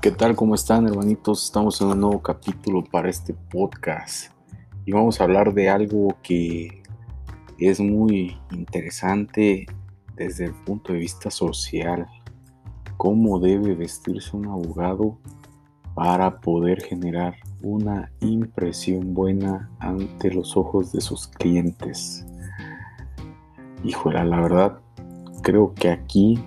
¿Qué 0.00 0.10
tal? 0.10 0.34
¿Cómo 0.34 0.54
están, 0.54 0.88
hermanitos? 0.88 1.44
Estamos 1.44 1.78
en 1.82 1.88
un 1.88 2.00
nuevo 2.00 2.22
capítulo 2.22 2.82
para 2.82 3.10
este 3.10 3.34
podcast 3.34 4.32
y 4.86 4.92
vamos 4.92 5.20
a 5.20 5.24
hablar 5.24 5.52
de 5.52 5.68
algo 5.68 6.16
que 6.22 6.82
es 7.58 7.80
muy 7.80 8.38
interesante 8.50 9.66
desde 10.16 10.46
el 10.46 10.54
punto 10.54 10.94
de 10.94 11.00
vista 11.00 11.30
social. 11.30 12.06
¿Cómo 12.96 13.38
debe 13.40 13.74
vestirse 13.74 14.34
un 14.34 14.46
abogado 14.46 15.18
para 15.94 16.40
poder 16.40 16.80
generar 16.80 17.34
una 17.60 18.10
impresión 18.20 19.12
buena 19.12 19.70
ante 19.80 20.32
los 20.32 20.56
ojos 20.56 20.92
de 20.92 21.02
sus 21.02 21.26
clientes? 21.28 22.24
Híjole, 23.84 24.24
la 24.24 24.40
verdad, 24.40 24.80
creo 25.42 25.74
que 25.74 25.90
aquí 25.90 26.42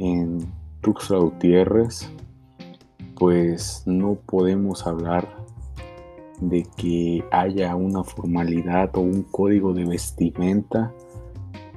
en 0.00 0.52
Tuxtla 0.80 1.18
Gutiérrez, 1.18 2.10
pues 3.16 3.82
no 3.86 4.14
podemos 4.26 4.86
hablar 4.86 5.28
de 6.40 6.66
que 6.76 7.24
haya 7.30 7.74
una 7.74 8.04
formalidad 8.04 8.96
o 8.96 9.00
un 9.00 9.22
código 9.22 9.72
de 9.72 9.86
vestimenta 9.86 10.92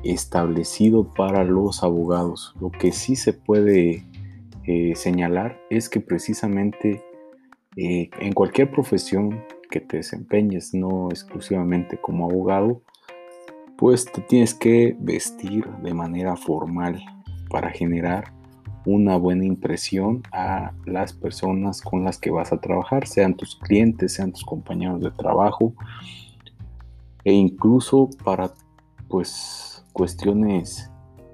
establecido 0.03 1.13
para 1.13 1.43
los 1.43 1.83
abogados. 1.83 2.53
Lo 2.59 2.71
que 2.71 2.91
sí 2.91 3.15
se 3.15 3.33
puede 3.33 4.05
eh, 4.65 4.95
señalar 4.95 5.59
es 5.69 5.89
que 5.89 6.01
precisamente 6.01 7.03
eh, 7.77 8.09
en 8.19 8.33
cualquier 8.33 8.69
profesión 8.71 9.43
que 9.69 9.79
te 9.79 9.97
desempeñes, 9.97 10.73
no 10.73 11.09
exclusivamente 11.09 11.97
como 11.99 12.25
abogado, 12.25 12.81
pues 13.77 14.11
te 14.11 14.21
tienes 14.21 14.53
que 14.53 14.97
vestir 14.99 15.65
de 15.83 15.93
manera 15.93 16.35
formal 16.35 17.01
para 17.49 17.69
generar 17.69 18.33
una 18.93 19.17
buena 19.17 19.45
impresión 19.45 20.23
a 20.31 20.73
las 20.85 21.13
personas 21.13 21.81
con 21.81 22.03
las 22.03 22.17
que 22.17 22.31
vas 22.31 22.51
a 22.51 22.59
trabajar, 22.59 23.07
sean 23.07 23.35
tus 23.35 23.55
clientes, 23.55 24.13
sean 24.13 24.31
tus 24.31 24.43
compañeros 24.43 25.01
de 25.01 25.11
trabajo. 25.11 25.73
E 27.23 27.33
incluso 27.33 28.09
para 28.23 28.51
pues 29.07 29.85
cuestiones 29.93 30.89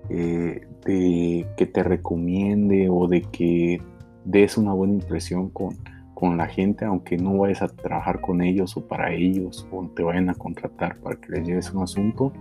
eh, 0.09 0.67
de 0.85 1.47
que 1.57 1.65
te 1.65 1.83
recomiende 1.83 2.89
o 2.89 3.07
de 3.07 3.21
que 3.21 3.81
des 4.25 4.57
una 4.57 4.73
buena 4.73 4.95
impresión 4.95 5.49
con, 5.49 5.77
con 6.13 6.37
la 6.37 6.47
gente, 6.47 6.85
aunque 6.85 7.17
no 7.17 7.37
vayas 7.37 7.61
a 7.61 7.67
trabajar 7.67 8.21
con 8.21 8.41
ellos 8.41 8.75
o 8.75 8.87
para 8.87 9.13
ellos 9.13 9.67
o 9.71 9.87
te 9.87 10.03
vayan 10.03 10.29
a 10.29 10.35
contratar 10.35 10.97
para 10.97 11.15
que 11.15 11.31
les 11.31 11.47
lleves 11.47 11.71
un 11.71 11.83
asunto, 11.83 12.33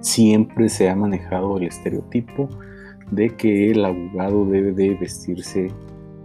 siempre 0.00 0.68
se 0.68 0.90
ha 0.90 0.96
manejado 0.96 1.56
el 1.56 1.64
estereotipo 1.64 2.48
de 3.12 3.28
que 3.36 3.70
el 3.70 3.84
abogado 3.84 4.46
debe 4.46 4.72
de 4.72 4.94
vestirse 4.94 5.68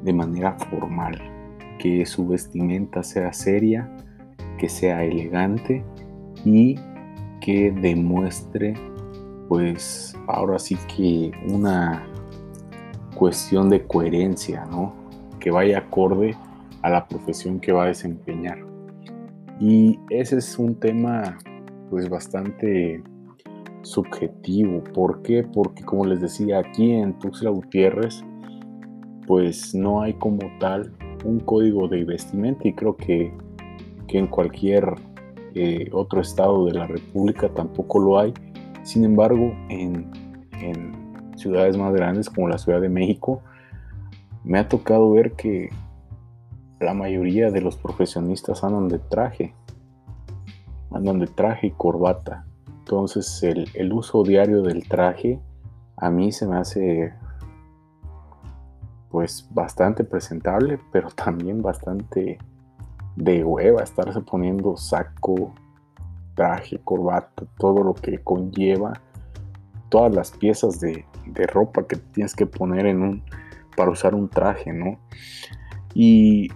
de 0.04 0.14
manera 0.14 0.54
formal, 0.54 1.22
que 1.80 2.06
su 2.06 2.26
vestimenta 2.28 3.04
sea 3.04 3.34
seria, 3.34 3.92
que 4.58 4.70
sea 4.70 5.04
elegante 5.04 5.84
y 6.46 6.76
que 7.42 7.72
demuestre 7.72 8.74
pues 9.50 10.18
ahora 10.28 10.60
sí 10.60 10.78
que 10.96 11.32
una 11.50 12.06
cuestión 13.16 13.70
de 13.70 13.86
coherencia, 13.86 14.66
¿no? 14.66 14.94
Que 15.40 15.52
vaya 15.52 15.80
acorde 15.80 16.36
a 16.82 16.90
la 16.90 17.08
profesión 17.08 17.60
que 17.60 17.72
va 17.74 17.84
a 17.84 17.88
desempeñar. 17.88 18.60
Y 19.60 20.00
ese 20.10 20.38
es 20.38 20.58
un 20.58 20.76
tema 20.76 21.38
pues 21.90 22.10
bastante 22.10 23.02
subjetivo. 23.88 24.84
¿Por 24.84 25.22
qué? 25.22 25.44
Porque 25.44 25.84
como 25.84 26.06
les 26.06 26.22
decía, 26.22 26.60
aquí 26.60 26.92
en 26.92 27.18
Tuxtla 27.20 27.50
Gutiérrez, 27.50 28.24
pues 29.26 29.74
no 29.74 30.02
hay 30.02 30.14
como 30.14 30.40
tal 30.60 30.94
un 31.26 31.40
código 31.40 31.88
de 31.88 32.06
vestimenta 32.06 32.68
y 32.68 32.74
creo 32.74 32.96
que, 32.96 33.34
en 34.10 34.28
cualquier 34.28 34.96
eh, 35.54 35.90
otro 35.92 36.22
estado 36.22 36.66
de 36.66 36.74
la 36.74 36.88
República 36.88 37.50
tampoco 37.50 38.00
lo 38.00 38.20
hay. 38.20 38.34
Sin 38.84 39.04
embargo, 39.04 39.54
en, 39.70 40.10
en 40.62 41.38
ciudades 41.38 41.78
más 41.78 41.94
grandes 41.94 42.30
como 42.30 42.48
la 42.48 42.58
Ciudad 42.58 42.82
de 42.82 42.90
México, 42.90 43.42
me 44.44 44.60
ha 44.60 44.68
tocado 44.68 45.12
ver 45.12 45.34
que 45.34 45.70
la 46.80 46.94
mayoría 46.94 47.52
de 47.52 47.62
los 47.62 47.76
profesionistas 47.76 48.64
andan 48.64 48.88
de 48.88 49.00
traje, 49.00 49.54
andan 50.92 51.20
de 51.20 51.28
traje 51.28 51.68
y 51.68 51.72
corbata. 51.72 52.47
Entonces 52.88 53.44
el, 53.44 53.92
uso 53.92 54.24
diario 54.24 54.62
del 54.62 54.88
traje 54.88 55.42
a 55.98 56.10
mí 56.10 56.32
se 56.32 56.48
me 56.48 56.56
hace 56.56 57.14
pues 59.10 59.46
bastante 59.52 60.06
presentable, 60.06 60.80
pero 60.94 61.10
también 61.10 61.62
bastante 61.62 62.38
de 63.18 63.44
hueva 63.44 63.84
estarse 63.84 64.22
poniendo 64.22 64.78
saco, 64.78 65.54
traje, 66.34 66.80
corbata, 66.82 67.44
todo 67.58 67.84
lo 67.84 67.94
que 67.94 68.20
conlleva, 68.20 68.94
todas 69.90 70.16
las 70.16 70.32
piezas 70.32 70.80
de, 70.80 71.04
de, 71.26 71.46
ropa 71.46 71.86
que 71.88 71.98
tienes 71.98 72.36
que 72.36 72.46
poner 72.46 72.86
en 72.86 73.02
un 73.02 73.24
para 73.76 73.92
usar 73.92 74.16
un 74.16 74.30
traje, 74.30 74.72
¿no? 74.72 74.98
Y 75.94 76.52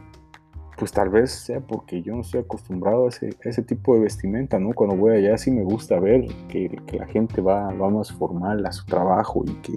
pues 0.82 0.92
tal 0.92 1.10
vez 1.10 1.30
sea 1.30 1.60
porque 1.60 2.02
yo 2.02 2.16
no 2.16 2.22
estoy 2.22 2.40
acostumbrado 2.40 3.06
a 3.06 3.10
ese, 3.10 3.62
tipo 3.62 3.94
de 3.94 4.00
vestimenta, 4.00 4.58
¿no? 4.58 4.74
Cuando 4.74 4.96
voy 4.96 5.16
allá 5.16 5.38
sí 5.38 5.52
me 5.52 5.62
gusta 5.62 6.00
ver 6.00 6.26
que, 6.48 6.76
la 6.98 7.06
gente 7.06 7.40
va, 7.40 7.72
va, 7.72 7.92
más 7.92 8.12
formal 8.12 8.66
a 8.66 8.72
su 8.72 8.84
trabajo 8.88 9.44
y 9.46 9.54
que 9.62 9.76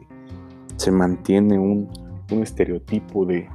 se 0.76 0.90
mantiene 0.90 1.58
un, 1.58 1.90
estereotipo 2.30 3.26
de, 3.26 3.46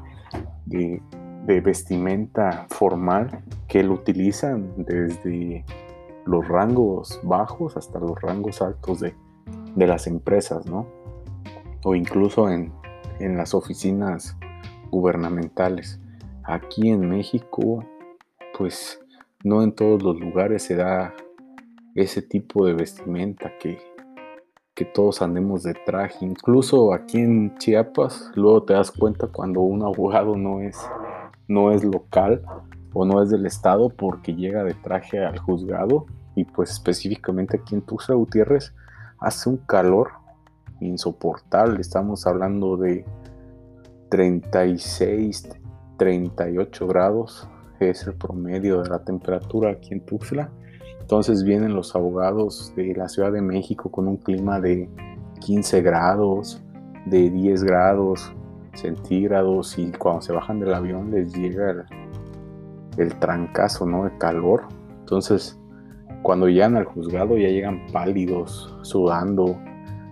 vestimenta 1.47 2.67
formal 2.69 3.43
que 3.67 3.81
lo 3.81 3.95
utilizan 3.95 4.71
desde 4.77 5.65
los 6.27 6.47
rangos 6.47 7.19
bajos 7.23 7.77
hasta 7.77 7.97
los 7.97 8.21
rangos 8.21 8.61
altos 8.61 8.99
de, 8.99 9.15
las 9.75 10.05
empresas, 10.05 10.67
¿no? 10.67 10.85
O 11.83 11.95
incluso 11.95 12.47
en 12.47 12.71
las 13.19 13.55
oficinas 13.55 14.37
gubernamentales. 14.91 15.99
Aquí 16.49 16.89
en 16.89 17.07
México, 17.07 17.85
pues 18.57 18.99
no 19.43 19.61
en 19.61 19.71
todos 19.71 20.01
los 20.01 20.19
lugares 20.19 20.63
se 20.63 20.75
da 20.75 21.13
ese 21.93 22.23
tipo 22.23 22.65
de 22.65 22.73
vestimenta 22.73 23.51
que, 23.59 23.77
todos 24.95 25.21
andemos 25.21 25.61
de 25.61 25.75
traje. 25.85 26.25
Incluso 26.25 26.91
aquí 26.93 27.19
en 27.19 27.55
Chiapas, 27.57 28.31
luego 28.33 28.63
te 28.63 28.73
das 28.73 28.91
cuenta 28.91 29.27
cuando 29.27 29.59
un 29.59 29.83
abogado 29.83 30.37
no 30.37 30.61
es, 30.61 30.79
no 31.47 31.71
es 31.71 31.83
local 31.83 32.41
o 32.93 33.05
no 33.05 33.21
es 33.21 33.29
del 33.29 33.45
estado 33.45 33.89
porque 33.89 34.33
llega 34.33 34.63
de 34.63 34.73
traje 34.73 35.23
al 35.23 35.37
juzgado. 35.37 36.07
Y 36.33 36.45
pues 36.45 36.71
específicamente 36.71 37.57
aquí 37.57 37.75
en 37.75 37.81
Tuxtla 37.81 38.15
Gutiérrez 38.15 38.73
hace 39.19 39.49
un 39.49 39.57
calor 39.57 40.11
insoportable. 40.79 41.81
Estamos 41.81 42.25
hablando 42.25 42.77
de 42.77 43.05
36, 44.09 45.58
38 45.99 46.87
grados 46.87 47.47
es 47.79 48.07
el 48.07 48.15
promedio 48.15 48.81
de 48.81 48.89
la 48.89 49.03
temperatura 49.03 49.71
aquí 49.71 49.93
en 49.93 50.03
Tuxtla. 50.05 50.49
Entonces 50.99 51.43
vienen 51.43 51.75
los 51.75 51.95
abogados 51.95 52.73
de 52.75 52.95
la 52.95 53.07
Ciudad 53.09 53.31
de 53.31 53.41
México 53.41 53.91
con 53.91 54.07
un 54.07 54.17
clima 54.17 54.59
de 54.59 54.89
15 55.41 55.81
grados, 55.81 56.63
de 57.05 57.29
10 57.29 57.63
grados 57.63 58.33
centígrados 58.73 59.77
y 59.77 59.91
cuando 59.91 60.21
se 60.21 60.33
bajan 60.33 60.59
del 60.59 60.73
avión 60.73 61.11
les 61.11 61.33
llega 61.33 61.71
el, 61.71 61.83
el 62.97 63.19
trancazo 63.19 63.85
¿no? 63.85 64.05
de 64.05 64.17
calor. 64.17 64.63
Entonces 65.01 65.59
cuando 66.21 66.47
llegan 66.47 66.77
al 66.77 66.85
juzgado 66.85 67.37
ya 67.37 67.49
llegan 67.49 67.85
pálidos, 67.91 68.73
sudando, 68.81 69.57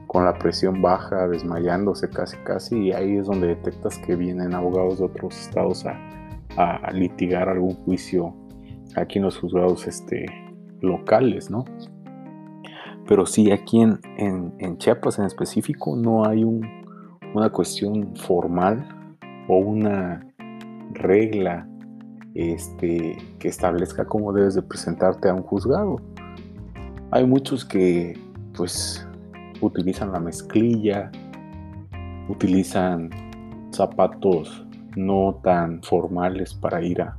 con 0.08 0.24
la 0.24 0.38
presión 0.38 0.82
baja, 0.82 1.28
desmayándose 1.28 2.10
casi 2.10 2.38
casi, 2.38 2.78
y 2.78 2.92
ahí 2.94 3.18
es 3.18 3.28
donde 3.28 3.48
detectas 3.48 3.98
que 4.00 4.16
vienen 4.16 4.54
abogados 4.54 5.00
de 5.00 5.06
otros 5.06 5.40
estados 5.40 5.86
a, 5.86 5.96
litigar 6.92 7.50
algún 7.50 7.76
juicio 7.76 8.34
aquí 8.96 9.20
en 9.20 9.26
los 9.26 9.38
juzgados 9.38 9.86
este, 9.86 10.26
locales, 10.82 11.52
¿no? 11.52 11.66
Pero 13.08 13.28
sí, 13.28 13.52
aquí 13.52 13.82
en, 13.82 14.00
en, 14.18 14.78
Chiapas 14.80 15.20
en 15.20 15.26
específico 15.26 15.96
no 15.96 16.26
hay 16.26 16.44
una 16.44 17.52
cuestión 17.52 18.16
formal 18.16 19.14
o 19.48 19.58
una 19.58 20.26
regla 20.94 21.68
este, 22.34 23.18
que 23.38 23.48
establezca 23.50 24.06
cómo 24.06 24.34
debes 24.34 24.56
de 24.56 24.64
presentarte 24.64 25.30
a 25.30 25.36
un 25.36 25.44
juzgado. 25.44 25.98
Hay 27.12 27.26
muchos 27.26 27.64
que 27.64 28.20
pues 28.56 29.07
utilizan 29.62 30.12
la 30.12 30.20
mezclilla, 30.20 31.12
utilizan 32.30 33.10
zapatos 33.72 34.66
no 34.96 35.40
tan 35.44 35.82
formales 35.84 36.54
para 36.54 36.82
ir 36.82 37.02
a, 37.02 37.18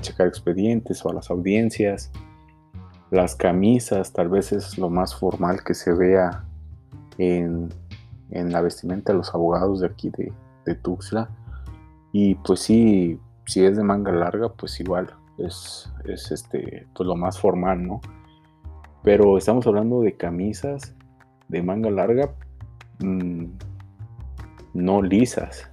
checar 0.00 0.26
expedientes 0.26 1.04
o 1.04 1.10
a 1.10 1.14
las 1.14 1.30
audiencias. 1.30 2.10
Las 3.10 3.36
camisas 3.36 4.12
tal 4.12 4.28
vez 4.28 4.52
es 4.52 4.78
lo 4.78 4.90
más 4.90 5.14
formal 5.14 5.62
que 5.62 5.74
se 5.74 5.92
vea 5.92 6.44
en, 7.18 7.68
la 8.30 8.60
vestimenta 8.62 9.12
de 9.12 9.18
los 9.18 9.32
abogados 9.34 9.80
de 9.80 9.86
aquí 9.86 10.10
de, 10.10 10.32
de 10.64 10.74
Tuxtla. 10.74 11.28
Y 12.12 12.34
pues 12.36 12.60
sí, 12.60 13.20
si 13.46 13.64
es 13.64 13.76
de 13.76 13.84
manga 13.84 14.12
larga, 14.12 14.48
pues 14.48 14.80
igual 14.80 15.10
es, 15.38 15.92
es 16.04 16.30
este, 16.32 16.86
pues 16.94 17.06
lo 17.06 17.16
más 17.16 17.38
formal, 17.38 17.86
¿no? 17.86 18.00
Pero 19.02 19.36
estamos 19.36 19.66
hablando 19.66 20.00
de 20.00 20.16
camisas 20.16 20.94
de 21.54 21.62
manga 21.62 21.90
larga, 21.90 22.34
mm, 23.00 23.44
no 24.74 25.02
lisas. 25.02 25.70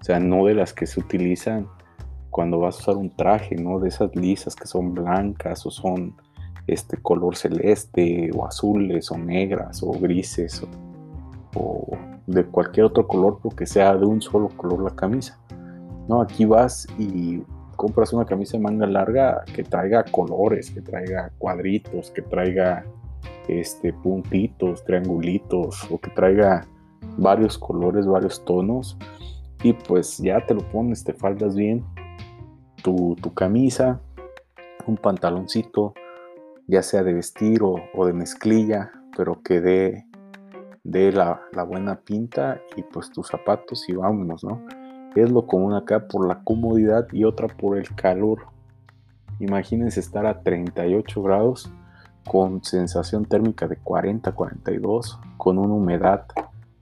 O 0.00 0.04
sea, 0.04 0.18
no 0.20 0.46
de 0.46 0.54
las 0.54 0.72
que 0.72 0.86
se 0.86 1.00
utilizan 1.00 1.68
cuando 2.30 2.58
vas 2.58 2.76
a 2.76 2.78
usar 2.80 2.96
un 2.96 3.14
traje, 3.14 3.56
¿no? 3.56 3.78
De 3.78 3.88
esas 3.88 4.14
lisas 4.16 4.54
que 4.56 4.66
son 4.66 4.94
blancas 4.94 5.64
o 5.66 5.70
son 5.70 6.14
este 6.66 6.96
color 6.96 7.36
celeste 7.36 8.30
o 8.34 8.46
azules 8.46 9.10
o 9.10 9.18
negras 9.18 9.82
o 9.82 9.92
grises 9.92 10.62
o, 11.54 11.96
de 12.26 12.44
cualquier 12.44 12.86
otro 12.86 13.06
color 13.06 13.38
porque 13.42 13.66
sea 13.66 13.94
de 13.96 14.04
un 14.04 14.20
solo 14.20 14.48
color 14.48 14.82
la 14.82 14.94
camisa. 14.96 15.38
No, 16.08 16.20
aquí 16.20 16.44
vas 16.44 16.86
y 16.98 17.42
compras 17.76 18.12
una 18.12 18.24
camisa 18.24 18.56
de 18.56 18.62
manga 18.62 18.86
larga 18.86 19.44
que 19.54 19.62
traiga 19.62 20.04
colores, 20.04 20.70
que 20.70 20.80
traiga 20.80 21.30
cuadritos, 21.38 22.10
que 22.10 22.22
traiga 22.22 22.84
este 23.48 23.92
puntitos, 23.92 24.84
triangulitos 24.84 25.86
o 25.90 25.98
que 25.98 26.10
traiga 26.10 26.66
varios 27.16 27.58
colores, 27.58 28.06
varios 28.06 28.44
tonos 28.44 28.96
y 29.62 29.72
pues 29.72 30.18
ya 30.18 30.44
te 30.44 30.54
lo 30.54 30.60
pones, 30.70 31.04
te 31.04 31.12
faldas 31.12 31.54
bien 31.56 31.84
tu, 32.82 33.34
camisa, 33.34 34.00
un 34.86 34.96
pantaloncito, 34.96 35.94
ya 36.68 36.82
sea 36.82 37.02
de 37.02 37.14
vestir 37.14 37.60
o, 37.62 38.06
de 38.06 38.12
mezclilla, 38.12 38.92
pero 39.16 39.42
que 39.42 39.60
dé, 39.60 40.06
de 40.84 41.10
la, 41.10 41.40
buena 41.66 42.00
pinta 42.00 42.60
y 42.76 42.82
pues 42.82 43.10
tus 43.10 43.26
zapatos 43.26 43.88
y 43.88 43.94
vámonos, 43.94 44.44
¿no? 44.44 44.64
Es 45.16 45.32
lo 45.32 45.46
común 45.46 45.74
acá 45.74 46.06
por 46.06 46.28
la 46.28 46.44
comodidad 46.44 47.08
y 47.10 47.24
otra 47.24 47.48
por 47.48 47.76
el 47.76 47.92
calor. 47.96 48.46
Imagínense 49.40 49.98
estar 49.98 50.26
a 50.26 50.42
38 50.42 51.22
grados 51.22 51.72
con 52.26 52.64
sensación 52.64 53.24
térmica 53.24 53.68
de 53.68 53.78
40-42, 53.78 55.18
con 55.36 55.58
una 55.58 55.74
humedad 55.74 56.26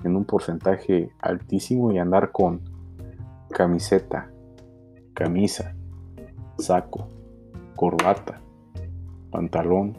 en 0.03 0.17
un 0.17 0.25
porcentaje 0.25 1.11
altísimo 1.21 1.93
y 1.93 1.99
andar 1.99 2.33
con 2.33 2.61
camiseta, 3.51 4.31
camisa, 5.13 5.75
saco, 6.59 7.09
corbata, 7.77 8.41
pantalón 9.31 9.97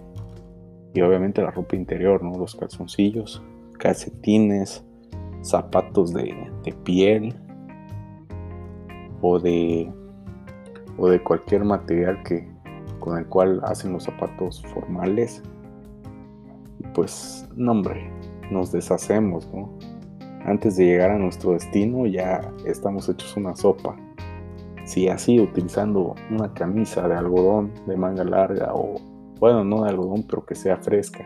y 0.93 1.01
obviamente 1.01 1.41
la 1.41 1.51
ropa 1.51 1.75
interior, 1.75 2.23
¿no? 2.23 2.37
Los 2.37 2.55
calzoncillos, 2.55 3.41
calcetines, 3.77 4.83
zapatos 5.41 6.13
de, 6.13 6.33
piel 6.83 7.35
o 9.21 9.39
de, 9.39 9.91
o 10.97 11.07
de 11.07 11.21
cualquier 11.21 11.63
material 11.63 12.23
que, 12.23 12.54
con 13.05 13.19
el 13.19 13.27
cual 13.27 13.61
hacen 13.63 13.93
los 13.93 14.03
zapatos 14.03 14.63
formales. 14.73 15.43
Pues, 16.93 17.47
no 17.55 17.71
hombre, 17.71 18.09
nos 18.51 18.71
deshacemos, 18.71 19.47
¿no? 19.53 19.69
Antes 20.43 20.75
de 20.75 20.85
llegar 20.85 21.11
a 21.11 21.19
nuestro 21.19 21.53
destino 21.53 22.05
ya 22.07 22.51
estamos 22.65 23.07
hechos 23.07 23.37
una 23.37 23.55
sopa 23.55 23.95
si 24.85 25.09
así 25.09 25.39
utilizando 25.39 26.13
una 26.29 26.53
camisa 26.53 27.07
de 27.07 27.15
algodón 27.15 27.71
de 27.87 27.97
manga 27.97 28.23
larga 28.23 28.71
o 28.73 29.01
bueno 29.39 29.63
no 29.63 29.83
de 29.83 29.89
algodón 29.89 30.23
pero 30.29 30.45
que 30.45 30.53
sea 30.53 30.77
fresca 30.77 31.25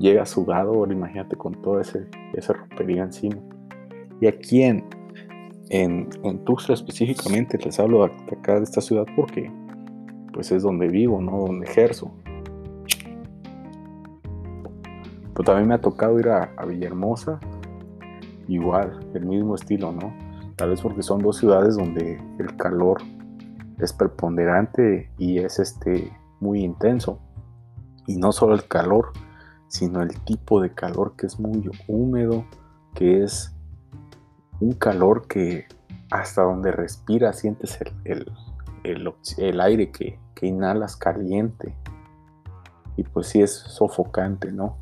llega 0.00 0.26
sudado 0.26 0.84
imagínate 0.90 1.36
con 1.36 1.56
ese 1.80 2.08
esa 2.34 2.54
ropería 2.54 3.04
encima 3.04 3.40
y 4.20 4.26
aquí 4.26 4.64
en 4.64 4.84
en, 5.68 6.08
en 6.24 6.44
Tuxtla 6.44 6.74
específicamente 6.74 7.58
les 7.64 7.78
hablo 7.78 8.02
acá 8.04 8.56
de 8.56 8.64
esta 8.64 8.80
ciudad 8.80 9.06
porque 9.14 9.50
pues 10.36 10.52
es 10.52 10.62
donde 10.62 10.86
vivo 10.88 11.20
no 11.20 11.38
donde 11.46 11.66
ejerzo. 11.66 12.12
Pero 15.34 15.44
también 15.44 15.68
me 15.68 15.74
ha 15.74 15.80
tocado 15.80 16.20
ir 16.20 16.28
a, 16.28 16.54
Villahermosa 16.64 17.40
igual 18.48 19.00
el 19.14 19.26
mismo 19.26 19.56
estilo 19.56 19.90
no 19.90 20.14
tal 20.56 20.70
vez 20.70 20.80
porque 20.80 21.02
son 21.02 21.20
dos 21.20 21.38
ciudades 21.38 21.76
donde 21.76 22.20
el 22.38 22.56
calor 22.56 23.02
es 23.78 23.92
preponderante 23.92 25.10
y 25.18 25.38
es 25.38 25.58
este 25.58 26.12
muy 26.40 26.62
intenso. 26.62 27.18
Y 28.06 28.16
no 28.16 28.32
solo 28.32 28.54
el 28.54 28.68
calor, 28.68 29.12
sino 29.68 30.02
el 30.02 30.18
tipo 30.20 30.60
de 30.60 30.72
calor 30.72 31.14
que 31.16 31.26
es 31.26 31.40
muy 31.40 31.70
húmedo, 31.88 32.44
que 32.94 33.22
es 33.22 33.54
un 34.60 34.72
calor 34.72 35.26
que 35.26 35.66
hasta 36.10 36.42
donde 36.42 36.72
respiras 36.72 37.40
sientes 37.40 37.78
el, 38.04 38.30
el, 38.84 39.60
aire 39.60 39.90
que, 39.90 40.18
que, 40.36 40.46
inhalas 40.46 40.96
caliente. 40.96 41.74
Y 42.96 43.02
pues 43.02 43.26
sí 43.28 43.42
es 43.42 43.52
sofocante, 43.52 44.52
¿no? 44.52 44.76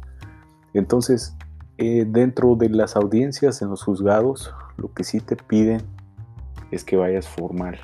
Entonces, 0.75 1.37
eh, 1.79 2.05
dentro 2.07 2.57
de 2.57 2.69
las 2.69 2.97
audiencias 2.97 3.63
en 3.63 3.71
los 3.71 3.83
juzgados, 3.83 4.53
lo 4.77 4.93
que 4.93 5.05
sí 5.05 5.21
te 5.21 5.37
piden 5.37 5.81
es 6.71 6.85
que 6.85 6.97
vayas 6.97 7.29
formal. 7.29 7.79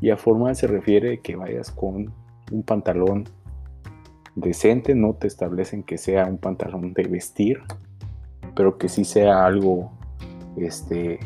Y 0.00 0.10
a 0.10 0.16
formal 0.16 0.56
se 0.56 0.66
refiere 0.66 1.20
que 1.20 1.36
vayas 1.36 1.70
con 1.70 2.12
un 2.50 2.62
pantalón 2.62 3.24
decente, 4.34 4.94
no 4.94 5.14
te 5.14 5.26
establecen 5.26 5.82
que 5.82 5.98
sea 5.98 6.26
un 6.26 6.38
pantalón 6.38 6.92
de 6.92 7.04
vestir, 7.04 7.62
pero 8.54 8.78
que 8.78 8.88
sí 8.88 9.04
sea 9.04 9.46
algo, 9.46 9.90
este, 10.56 11.18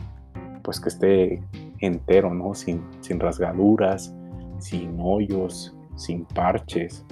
pues 0.62 0.80
que 0.80 0.88
esté 0.88 1.42
entero, 1.80 2.32
¿no? 2.32 2.54
Sin, 2.54 2.82
sin 3.00 3.20
rasgaduras, 3.20 4.14
sin 4.60 4.96
hoyos, 5.00 5.74
sin 5.96 6.24
parches, 6.24 7.04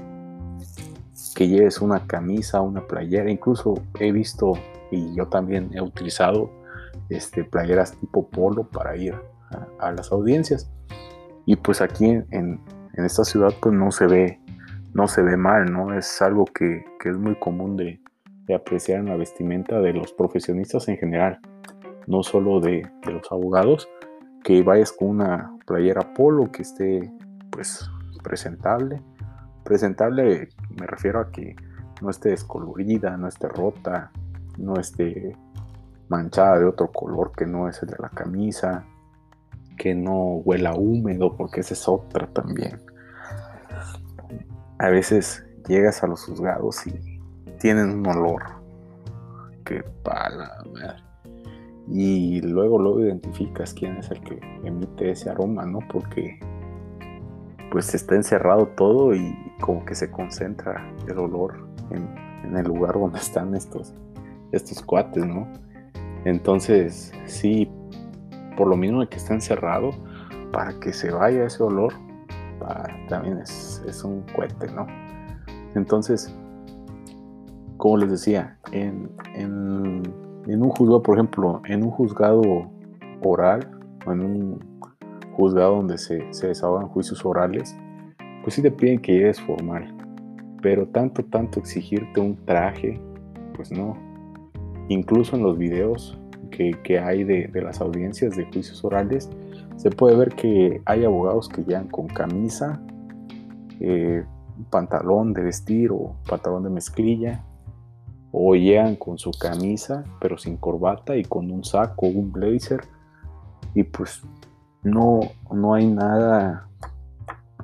que 1.34 1.48
lleves 1.48 1.80
una 1.80 2.06
camisa, 2.06 2.60
una 2.60 2.86
playera, 2.86 3.30
incluso 3.30 3.74
he 3.98 4.12
visto 4.12 4.52
y 4.90 5.14
yo 5.14 5.28
también 5.28 5.70
he 5.74 5.80
utilizado 5.80 6.50
este, 7.08 7.44
playeras 7.44 7.98
tipo 7.98 8.28
polo 8.28 8.64
para 8.64 8.96
ir 8.96 9.14
a, 9.78 9.92
las 9.92 10.12
audiencias. 10.12 10.70
Y 11.46 11.56
pues 11.56 11.80
aquí 11.80 12.06
en, 12.06 12.60
esta 12.94 13.24
ciudad 13.24 13.54
pues 13.60 13.74
no 13.74 13.90
se 13.92 14.06
ve, 14.06 14.40
no 14.92 15.08
se 15.08 15.22
ve 15.22 15.36
mal, 15.36 15.72
¿no? 15.72 15.96
Es 15.96 16.20
algo 16.20 16.44
que, 16.44 16.84
es 17.04 17.16
muy 17.16 17.36
común 17.36 17.76
de, 17.76 18.00
apreciar 18.54 19.00
en 19.00 19.06
la 19.06 19.16
vestimenta 19.16 19.78
de 19.80 19.92
los 19.92 20.12
profesionistas 20.14 20.88
en 20.88 20.96
general, 20.96 21.38
no 22.06 22.22
solo 22.22 22.60
de, 22.60 22.90
los 23.04 23.30
abogados, 23.30 23.88
que 24.42 24.62
vayas 24.62 24.92
con 24.92 25.08
una 25.08 25.54
playera 25.66 26.14
polo 26.14 26.50
que 26.50 26.62
esté 26.62 27.12
pues 27.50 27.90
presentable. 28.22 29.02
Presentable 29.64 30.48
me 30.78 30.86
refiero 30.86 31.20
a 31.20 31.30
que 31.30 31.54
no 32.00 32.10
esté 32.10 32.30
descolorida, 32.30 33.16
no 33.16 33.28
esté 33.28 33.48
rota, 33.48 34.10
no 34.56 34.78
esté 34.78 35.36
manchada 36.08 36.58
de 36.58 36.64
otro 36.64 36.90
color 36.90 37.32
que 37.32 37.46
no 37.46 37.68
es 37.68 37.82
el 37.82 37.90
de 37.90 37.96
la 37.98 38.08
camisa, 38.08 38.84
que 39.76 39.94
no 39.94 40.36
huela 40.36 40.74
húmedo, 40.74 41.36
porque 41.36 41.60
esa 41.60 41.74
es 41.74 41.88
otra 41.88 42.26
también. 42.28 42.80
A 44.78 44.88
veces 44.90 45.44
llegas 45.66 46.02
a 46.02 46.06
los 46.06 46.24
juzgados 46.24 46.86
y 46.86 47.20
tienen 47.58 47.90
un 47.90 48.06
olor 48.06 48.42
que 49.64 49.82
pala, 50.02 50.64
y 51.90 52.40
luego 52.42 52.78
luego 52.78 53.00
identificas 53.00 53.72
quién 53.72 53.96
es 53.96 54.10
el 54.10 54.20
que 54.20 54.40
emite 54.64 55.10
ese 55.10 55.30
aroma, 55.30 55.64
¿no? 55.64 55.80
Porque 55.90 56.38
pues 57.70 57.94
está 57.94 58.14
encerrado 58.14 58.68
todo 58.68 59.14
y 59.14 59.36
como 59.60 59.84
que 59.84 59.94
se 59.94 60.10
concentra 60.10 60.90
el 61.06 61.18
olor 61.18 61.66
en, 61.90 62.08
en 62.44 62.56
el 62.56 62.66
lugar 62.66 62.94
donde 62.94 63.18
están 63.18 63.54
estos, 63.54 63.94
estos 64.52 64.82
cuates, 64.82 65.24
¿no? 65.26 65.46
Entonces, 66.24 67.12
sí, 67.26 67.70
por 68.56 68.68
lo 68.68 68.76
mismo 68.76 69.00
de 69.00 69.08
que 69.08 69.16
está 69.16 69.34
encerrado, 69.34 69.90
para 70.52 70.78
que 70.80 70.92
se 70.92 71.10
vaya 71.10 71.44
ese 71.44 71.62
olor, 71.62 71.92
también 73.08 73.38
es, 73.38 74.04
un 74.04 74.22
cohete, 74.34 74.70
¿no? 74.72 74.86
Entonces, 75.74 76.34
como 77.76 77.98
les 77.98 78.10
decía, 78.10 78.58
en, 78.72 79.10
un 79.36 80.70
juzgado, 80.70 81.02
por 81.02 81.16
ejemplo, 81.16 81.62
en 81.66 81.84
un 81.84 81.90
juzgado 81.90 82.42
oral, 83.22 83.70
o 84.06 84.12
en 84.12 84.20
un 84.20 84.77
juzgado 85.38 85.76
donde 85.76 85.96
se, 85.96 86.22
se 86.34 86.48
desahogan 86.48 86.88
juicios 86.88 87.24
orales, 87.24 87.74
pues 88.42 88.54
sí 88.54 88.60
te 88.60 88.70
piden 88.70 89.00
que 89.00 89.12
llegues 89.12 89.40
formal. 89.40 89.94
Pero 90.60 90.86
tanto, 90.88 91.24
tanto 91.24 91.60
exigirte 91.60 92.20
un 92.20 92.36
traje, 92.44 93.00
pues 93.54 93.70
no, 93.70 93.96
Incluso 94.88 95.36
en 95.36 95.42
los 95.42 95.58
videos 95.58 96.18
que, 96.50 96.98
hay 96.98 97.22
de, 97.22 97.50
las 97.62 97.80
audiencias 97.80 98.36
de 98.36 98.46
juicios 98.46 98.82
orales, 98.84 99.28
se 99.76 99.90
puede 99.90 100.16
ver 100.16 100.30
que 100.30 100.80
hay 100.86 101.04
abogados 101.04 101.48
que 101.48 101.62
llegan 101.62 101.88
con 101.88 102.08
camisa, 102.08 102.80
eh, 103.80 104.24
pantalón 104.70 105.34
de 105.34 105.42
vestir 105.42 105.92
o 105.92 106.16
pantalón 106.28 106.64
de 106.64 106.70
mezclilla, 106.70 107.44
o 108.32 108.54
llegan 108.54 108.96
con 108.96 109.18
su 109.18 109.30
camisa 109.30 110.04
pero 110.20 110.36
sin 110.36 110.56
corbata 110.56 111.16
y 111.16 111.22
con 111.24 111.50
un 111.50 111.64
saco 111.64 112.06
un 112.06 112.32
blazer, 112.32 112.80
y 113.74 113.84
pues 113.84 114.22
no, 114.90 115.20
no 115.52 115.74
hay 115.74 115.86
nada 115.86 116.68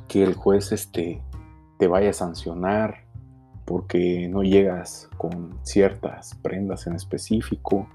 que 0.09 0.23
el 0.23 0.35
juez 0.35 0.73
este, 0.73 1.23
te 1.79 1.87
vaya 1.87 2.11
a 2.11 2.13
sancionar 2.13 3.05
porque 3.65 4.29
no 4.29 4.43
llegas 4.43 5.09
con 5.17 5.59
ciertas 5.63 6.35
prendas 6.43 6.87
en 6.87 6.95
específico. 6.95 7.89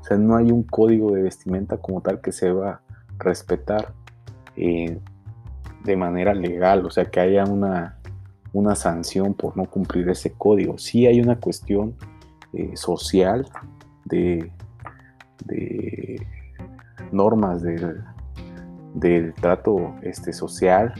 O 0.00 0.04
sea, 0.04 0.16
no 0.18 0.36
hay 0.36 0.50
un 0.50 0.62
código 0.62 1.12
de 1.12 1.22
vestimenta 1.22 1.78
como 1.78 2.00
tal 2.02 2.20
que 2.20 2.32
se 2.32 2.52
va 2.52 2.70
a 2.70 2.80
respetar 3.18 3.92
eh, 4.56 4.98
de 5.84 5.96
manera 5.96 6.34
legal, 6.34 6.84
o 6.84 6.90
sea, 6.90 7.06
que 7.06 7.20
haya 7.20 7.44
una, 7.44 7.98
una 8.52 8.74
sanción 8.74 9.34
por 9.34 9.56
no 9.56 9.64
cumplir 9.64 10.08
ese 10.08 10.32
código. 10.32 10.78
Sí 10.78 11.06
hay 11.06 11.20
una 11.20 11.36
cuestión 11.36 11.96
eh, 12.52 12.76
social 12.76 13.46
de, 14.04 14.52
normas 17.10 17.62
del, 17.62 18.02
trato 19.40 19.94
este, 20.02 20.32
social 20.32 20.92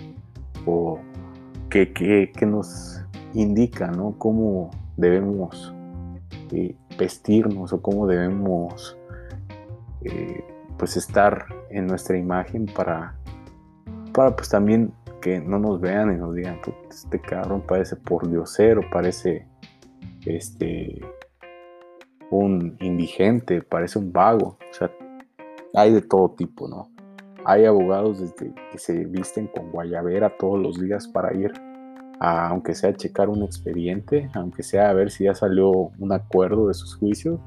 o 0.66 0.98
que, 1.70 1.92
que, 1.92 2.46
nos 2.46 3.02
indica 3.34 3.88
¿no? 3.88 4.14
cómo 4.18 4.70
debemos 4.96 5.74
eh, 6.52 6.76
vestirnos 6.98 7.72
o 7.72 7.82
cómo 7.82 8.06
debemos 8.06 8.96
eh, 10.02 10.44
pues 10.78 10.96
estar 10.96 11.46
en 11.70 11.86
nuestra 11.86 12.16
imagen 12.16 12.66
para, 12.66 13.16
para 14.12 14.36
pues 14.36 14.48
también 14.48 14.92
que 15.20 15.40
no 15.40 15.58
nos 15.58 15.80
vean 15.80 16.12
y 16.12 16.16
nos 16.16 16.34
digan 16.34 16.60
este 16.88 17.20
cabrón 17.20 17.62
parece 17.66 17.96
por 17.96 18.28
diosero 18.28 18.82
parece 18.90 19.48
este 20.26 21.00
un 22.30 22.76
indigente, 22.80 23.62
parece 23.62 23.98
un 23.98 24.12
vago, 24.12 24.58
o 24.58 24.74
sea, 24.74 24.90
hay 25.74 25.92
de 25.92 26.02
todo 26.02 26.30
tipo, 26.30 26.68
¿no? 26.68 26.88
Hay 27.44 27.64
abogados 27.66 28.20
desde 28.20 28.54
que 28.72 28.78
se 28.78 29.04
visten 29.04 29.48
con 29.48 29.70
guayabera 29.70 30.36
todos 30.38 30.58
los 30.58 30.80
días 30.80 31.06
para 31.06 31.34
ir 31.34 31.52
a, 32.20 32.48
aunque 32.48 32.74
sea 32.74 32.90
a 32.90 32.94
checar 32.94 33.28
un 33.28 33.42
expediente, 33.42 34.30
aunque 34.34 34.62
sea 34.62 34.88
a 34.88 34.92
ver 34.94 35.10
si 35.10 35.24
ya 35.24 35.34
salió 35.34 35.70
un 35.70 36.12
acuerdo 36.12 36.68
de 36.68 36.74
sus 36.74 36.94
juicios, 36.96 37.38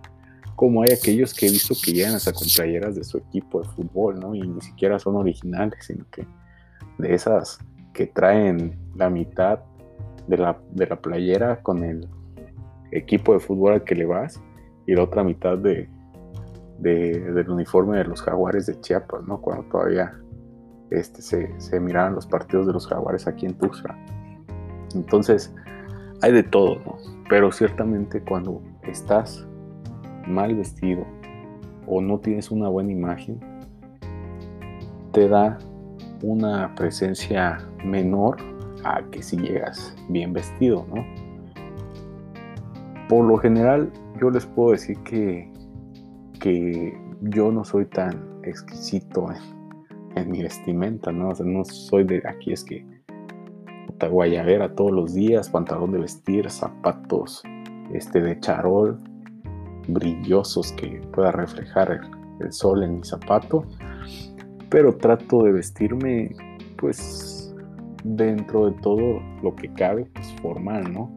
como 0.56 0.84
hay 0.84 0.90
aquellos 0.92 1.34
que 1.34 1.48
he 1.48 1.52
visto 1.52 1.76
que 1.84 1.94
llegan 1.94 2.16
hasta 2.16 2.34
con 2.34 2.48
playeras 2.56 2.96
de 2.96 3.04
su 3.04 3.18
equipo 3.18 3.62
de 3.62 3.70
fútbol, 3.70 4.20
¿no? 4.20 4.36
Y 4.36 4.42
ni 4.42 4.62
siquiera 4.62 5.00
son 5.00 5.16
originales, 5.16 5.86
sino 5.86 6.06
que 6.12 6.28
de 6.98 7.14
esas 7.14 7.60
que 7.94 8.08
traen 8.08 8.78
la 8.96 9.10
mitad 9.10 9.60
de 10.28 10.38
la, 10.38 10.60
de 10.72 10.88
la 10.88 10.96
playera 10.96 11.62
con 11.62 11.84
el 11.84 12.08
equipo 12.92 13.34
de 13.34 13.40
fútbol 13.40 13.74
al 13.74 13.84
que 13.84 13.96
le 13.96 14.06
vas 14.06 14.42
y 14.86 14.96
la 14.96 15.04
otra 15.04 15.24
mitad 15.24 15.58
de, 15.58 15.90
del 16.80 17.50
uniforme 17.50 17.98
de 17.98 18.04
los 18.06 18.22
jaguares 18.22 18.66
de 18.68 18.80
Chiapas, 18.80 19.24
¿no? 19.24 19.42
Cuando 19.42 19.64
todavía 19.70 20.14
este, 20.92 21.22
se, 21.22 21.60
se 21.60 21.80
miraban 21.80 22.16
los 22.16 22.28
partidos 22.28 22.68
de 22.68 22.74
los 22.74 22.88
jaguares 22.88 23.28
aquí 23.28 23.46
en 23.46 23.58
Tuxtla. 23.58 23.98
Entonces, 24.96 25.54
hay 26.22 26.32
de 26.32 26.44
todo, 26.44 26.76
¿no? 26.86 26.98
Pero 27.30 27.52
ciertamente 27.52 28.22
cuando 28.22 28.62
estás 28.84 29.46
mal 30.28 30.56
vestido 30.56 31.06
o 31.86 32.02
no 32.02 32.20
tienes 32.20 32.52
una 32.52 32.70
buena 32.70 32.92
imagen, 32.92 33.40
te 35.12 35.28
da 35.28 35.58
una 36.22 36.74
presencia 36.76 37.58
menor 37.84 38.38
a 38.84 39.02
que 39.12 39.22
si 39.22 39.38
llegas 39.38 39.96
bien 40.10 40.34
vestido, 40.34 40.86
¿no? 40.94 41.06
Por 43.10 43.26
lo 43.26 43.38
general, 43.38 43.92
yo 44.20 44.30
les 44.30 44.46
puedo 44.46 44.72
decir 44.72 44.98
que, 45.00 45.52
que 46.38 46.98
yo 47.22 47.52
no 47.52 47.64
soy 47.64 47.86
tan 47.86 48.42
exquisito 48.44 49.28
en, 50.16 50.32
mi 50.32 50.42
vestimenta, 50.42 51.12
¿no? 51.12 51.32
no 51.46 51.64
soy 51.64 52.04
de 52.04 52.24
aquí, 52.26 52.52
es 52.52 52.64
que 52.64 52.84
guayabera 54.10 54.74
todos 54.74 54.92
los 54.92 55.14
días, 55.14 55.50
pantalón 55.50 55.92
de 55.92 56.00
vestir, 56.00 56.50
zapatos 56.50 57.44
este, 57.94 58.22
de 58.22 58.40
charol, 58.40 58.98
brillosos 59.88 60.72
que 60.74 61.02
pueda 61.14 61.32
reflejar 61.32 61.92
el, 61.92 62.46
el 62.46 62.52
sol 62.52 62.84
en 62.84 62.98
mi 62.98 63.04
zapato, 63.04 63.64
pero 64.70 64.96
trato 64.96 65.44
de 65.44 65.52
vestirme 65.52 66.36
pues 66.78 67.56
dentro 68.04 68.72
de 68.72 68.82
todo 68.82 69.22
lo 69.44 69.56
que 69.56 69.72
cabe, 69.74 70.06
pues 70.14 70.34
formal, 70.42 70.92
¿no? 70.92 71.14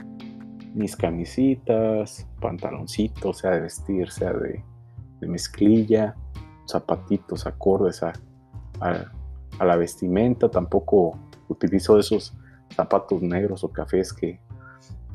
mis 0.74 0.96
camisitas, 0.96 2.26
pantaloncitos, 2.40 3.38
sea 3.38 3.52
de 3.52 3.60
vestir, 3.62 4.10
sea 4.10 4.32
de, 4.32 4.62
mezclilla, 5.26 6.14
zapatitos 6.68 7.46
acordes 7.46 8.02
a, 8.02 8.12
la 9.60 9.76
vestimenta. 9.76 10.50
Tampoco 10.50 11.18
utilizo 11.48 11.98
esos 11.98 12.34
zapatos 12.74 13.22
negros 13.22 13.64
o 13.64 13.68
cafés 13.68 14.12
que, 14.12 14.40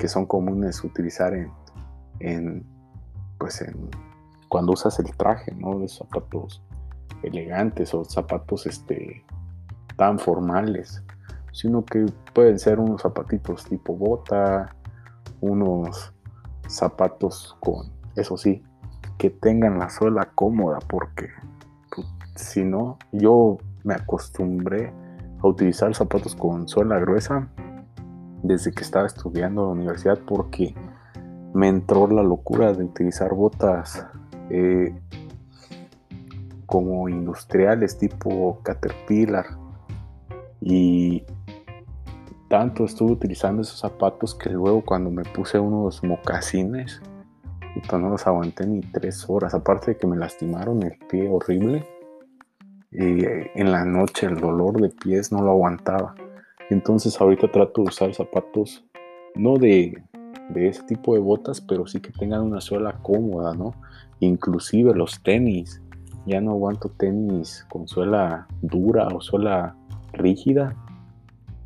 son 0.06 0.26
comunes 0.26 0.84
utilizar 0.84 1.34
en, 2.20 2.64
pues 3.38 3.60
en, 3.62 3.90
cuando 4.48 4.72
usas 4.72 4.98
el 5.00 5.16
traje, 5.16 5.52
¿no? 5.54 5.78
De 5.80 5.88
zapatos 5.88 6.62
elegantes 7.22 7.92
o 7.94 8.04
zapatos 8.04 8.66
este, 8.66 9.24
tan 9.96 10.18
formales, 10.18 11.02
sino 11.52 11.84
que 11.84 12.06
pueden 12.34 12.58
ser 12.58 12.78
unos 12.78 13.02
zapatitos 13.02 13.64
tipo 13.64 13.96
bota, 13.96 14.76
unos 15.40 16.12
zapatos 16.68 17.56
con, 17.60 17.90
eso 18.14 18.36
sí, 18.36 18.62
que 19.18 19.30
tengan 19.30 19.78
la 19.78 19.88
suela 19.90 20.30
cómoda, 20.34 20.78
porque 20.86 21.28
pues, 21.94 22.06
si 22.34 22.64
no, 22.64 22.98
yo 23.12 23.58
me 23.84 23.94
acostumbré 23.94 24.92
a 25.42 25.46
utilizar 25.46 25.94
zapatos 25.94 26.34
con 26.34 26.68
suela 26.68 26.98
gruesa 26.98 27.48
desde 28.42 28.72
que 28.72 28.82
estaba 28.82 29.06
estudiando 29.06 29.62
en 29.62 29.66
la 29.68 29.72
universidad 29.74 30.18
porque 30.26 30.74
me 31.54 31.68
entró 31.68 32.06
la 32.06 32.22
locura 32.22 32.72
de 32.72 32.84
utilizar 32.84 33.32
botas 33.32 34.06
eh, 34.50 34.94
como 36.66 37.08
industriales 37.08 37.96
tipo 37.96 38.60
Caterpillar. 38.62 39.46
Y 40.60 41.24
tanto 42.48 42.84
estuve 42.84 43.12
utilizando 43.12 43.62
esos 43.62 43.78
zapatos 43.78 44.34
que 44.34 44.50
luego 44.50 44.84
cuando 44.84 45.10
me 45.10 45.22
puse 45.22 45.58
unos 45.58 46.02
mocasines, 46.02 47.00
no 47.92 48.10
los 48.10 48.26
aguanté 48.26 48.66
ni 48.66 48.80
tres 48.80 49.24
horas. 49.28 49.54
Aparte 49.54 49.92
de 49.92 49.96
que 49.98 50.06
me 50.06 50.16
lastimaron 50.16 50.82
el 50.82 50.98
pie 51.08 51.28
horrible. 51.28 51.84
Y 52.92 53.24
en 53.54 53.72
la 53.72 53.84
noche 53.84 54.26
el 54.26 54.40
dolor 54.40 54.80
de 54.80 54.90
pies 54.90 55.32
no 55.32 55.42
lo 55.42 55.50
aguantaba. 55.50 56.14
Entonces 56.70 57.20
ahorita 57.20 57.50
trato 57.50 57.82
de 57.82 57.88
usar 57.88 58.14
zapatos 58.14 58.84
no 59.34 59.58
de, 59.58 60.02
de 60.48 60.68
ese 60.68 60.82
tipo 60.84 61.14
de 61.14 61.20
botas, 61.20 61.60
pero 61.60 61.86
sí 61.86 62.00
que 62.00 62.10
tengan 62.10 62.42
una 62.42 62.60
suela 62.60 62.94
cómoda, 63.02 63.54
¿no? 63.54 63.74
Inclusive 64.20 64.94
los 64.94 65.22
tenis. 65.22 65.82
Ya 66.24 66.40
no 66.40 66.52
aguanto 66.52 66.88
tenis 66.88 67.66
con 67.68 67.86
suela 67.86 68.48
dura 68.62 69.08
o 69.08 69.20
suela 69.20 69.76
rígida 70.12 70.74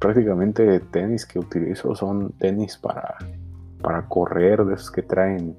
prácticamente 0.00 0.80
tenis 0.80 1.26
que 1.26 1.38
utilizo 1.38 1.94
son 1.94 2.32
tenis 2.32 2.76
para, 2.78 3.18
para 3.82 4.08
correr, 4.08 4.64
de 4.64 4.74
esos 4.74 4.90
que 4.90 5.02
traen 5.02 5.56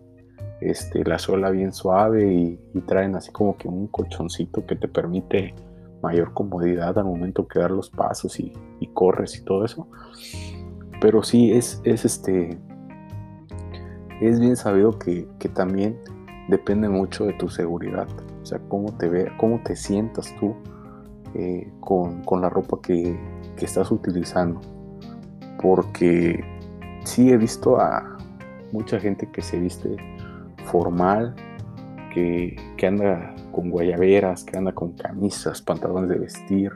este, 0.61 1.03
la 1.03 1.17
suela 1.17 1.49
bien 1.49 1.73
suave 1.73 2.31
y, 2.31 2.59
traen 2.85 3.15
así 3.15 3.31
como 3.31 3.57
que 3.57 3.67
un 3.67 3.87
colchoncito 3.87 4.65
que 4.65 4.75
te 4.75 4.87
permite 4.87 5.53
mayor 6.01 6.33
comodidad 6.33 6.97
al 6.97 7.05
momento 7.05 7.47
que 7.47 7.59
dar 7.59 7.71
los 7.71 7.89
pasos 7.89 8.39
y, 8.39 8.53
corres 8.93 9.37
y 9.37 9.43
todo 9.43 9.65
eso. 9.65 9.87
Pero 10.99 11.23
sí 11.23 11.51
es, 11.51 11.81
es 11.83 12.05
este 12.05 12.59
es 14.21 14.39
bien 14.39 14.55
sabido 14.55 14.99
que, 14.99 15.27
también 15.53 15.97
depende 16.47 16.89
mucho 16.89 17.25
de 17.25 17.33
tu 17.33 17.49
seguridad. 17.49 18.07
O 18.41 18.45
sea, 18.45 18.59
cómo 18.67 18.95
te 18.97 19.09
ve, 19.09 19.31
cómo 19.37 19.61
te 19.63 19.75
sientas 19.75 20.33
tú 20.39 20.55
eh, 21.33 21.71
con, 21.79 22.21
con, 22.23 22.41
la 22.41 22.49
ropa 22.49 22.79
que, 22.83 23.17
que 23.55 23.65
estás 23.65 23.91
utilizando. 23.91 24.61
Porque 25.61 26.43
sí 27.03 27.31
he 27.31 27.37
visto 27.37 27.79
a 27.79 28.17
mucha 28.71 28.99
gente 28.99 29.27
que 29.31 29.41
se 29.41 29.59
viste 29.59 29.95
formal, 30.65 31.35
que, 32.13 32.55
anda 32.85 33.35
con 33.51 33.69
guayaberas, 33.69 34.43
que 34.43 34.57
anda 34.57 34.73
con 34.73 34.93
camisas, 34.93 35.61
pantalones 35.61 36.09
de 36.09 36.19
vestir 36.19 36.71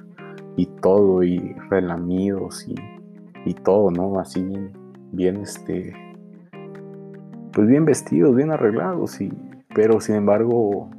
y 0.55 0.67
todo, 0.81 1.23
y 1.23 1.39
relamidos 1.69 2.67
y, 2.67 2.75
y 3.45 3.53
todo, 3.53 3.91
¿no? 3.91 4.19
Así 4.19 4.43
bien, 4.43 4.71
bien, 5.11 5.37
este, 5.37 5.93
pues 7.51 7.67
bien 7.67 7.85
vestidos, 7.85 8.35
bien 8.35 8.51
arreglados, 8.51 9.19
y, 9.21 9.31
pero 9.73 9.99
sin 9.99 10.15
embargo 10.15 10.89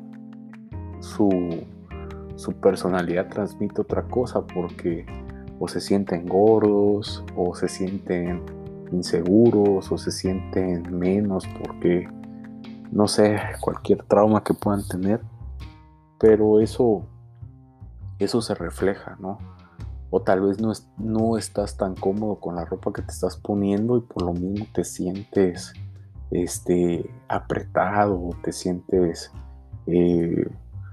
su, 1.01 1.31
su 2.37 2.53
personalidad 2.53 3.29
transmite 3.29 3.81
otra 3.81 4.03
cosa 4.03 4.47
porque 4.47 5.07
o 5.59 5.69
se 5.69 5.81
sienten 5.81 6.27
gordos 6.27 7.25
o 7.35 7.55
se 7.55 7.69
sienten 7.69 8.43
inseguros 8.93 9.91
o 9.91 9.99
se 9.99 10.11
sienten 10.11 10.97
menos 10.97 11.47
porque 11.63 12.09
no 12.91 13.09
sé, 13.09 13.41
cualquier 13.61 14.03
trauma 14.05 14.43
que 14.43 14.55
puedan 14.55 14.87
tener. 14.87 15.21
Pero 16.19 16.61
eso 16.61 17.07
eso 18.19 18.41
se 18.41 18.55
refleja, 18.55 19.17
¿no? 19.21 19.39
O 20.11 20.23
tal 20.23 20.41
vez 20.41 20.61
no, 20.61 20.73
no 20.99 21.37
estás 21.37 21.77
tan 21.77 21.95
cómodo 21.95 22.37
con 22.37 22.55
la 22.57 22.65
ropa 22.65 22.93
que 22.93 23.03
te 23.03 23.13
estás 23.13 23.37
poniendo 23.37 23.97
y 23.97 24.01
por 24.01 24.23
lo 24.23 24.33
mismo 24.33 24.67
te 24.73 24.85
sientes 24.85 25.73
este, 26.31 27.11
apretado, 27.29 28.31
te 28.43 28.53
sientes 28.53 29.31
eh, 29.87 30.49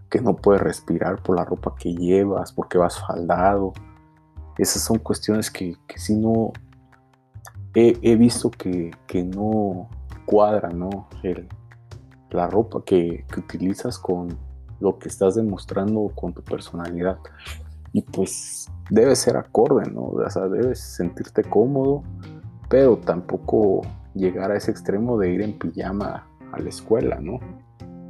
que 0.09 0.21
no 0.21 0.35
puedes 0.35 0.61
respirar 0.61 1.21
por 1.21 1.35
la 1.35 1.45
ropa 1.45 1.75
que 1.77 1.93
llevas, 1.93 2.51
porque 2.51 2.77
vas 2.77 2.99
faldado. 2.99 3.73
Esas 4.57 4.83
son 4.83 4.97
cuestiones 4.99 5.49
que, 5.49 5.77
si 5.95 6.15
no 6.15 6.51
he, 7.73 8.15
visto 8.15 8.51
que, 8.51 8.91
no 9.23 9.89
cuadra, 10.25 10.69
¿no? 10.69 11.07
La 12.33 12.47
ropa 12.47 12.83
que, 12.85 13.25
que 13.31 13.39
utilizas 13.39 13.97
con 13.97 14.37
lo 14.79 14.99
que 14.99 15.07
estás 15.07 15.35
demostrando 15.35 16.11
con 16.13 16.33
tu 16.33 16.43
personalidad. 16.43 17.17
Y 17.93 18.01
pues 18.01 18.69
debe 18.89 19.15
ser 19.15 19.37
acorde, 19.37 19.89
¿no? 19.89 20.05
O 20.05 20.29
sea, 20.29 20.47
debes 20.47 20.79
sentirte 20.79 21.43
cómodo, 21.43 22.03
pero 22.69 22.97
tampoco 22.97 23.81
llegar 24.13 24.51
a 24.51 24.57
ese 24.57 24.71
extremo 24.71 25.17
de 25.17 25.31
ir 25.31 25.41
en 25.41 25.57
pijama 25.57 26.27
a 26.51 26.59
la 26.59 26.69
escuela, 26.69 27.19
¿no? 27.19 27.39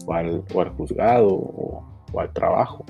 O 0.05 0.13
al, 0.13 0.43
juzgado 0.77 1.29
o, 1.29 1.83
al 2.17 2.31
trabajo, 2.33 2.85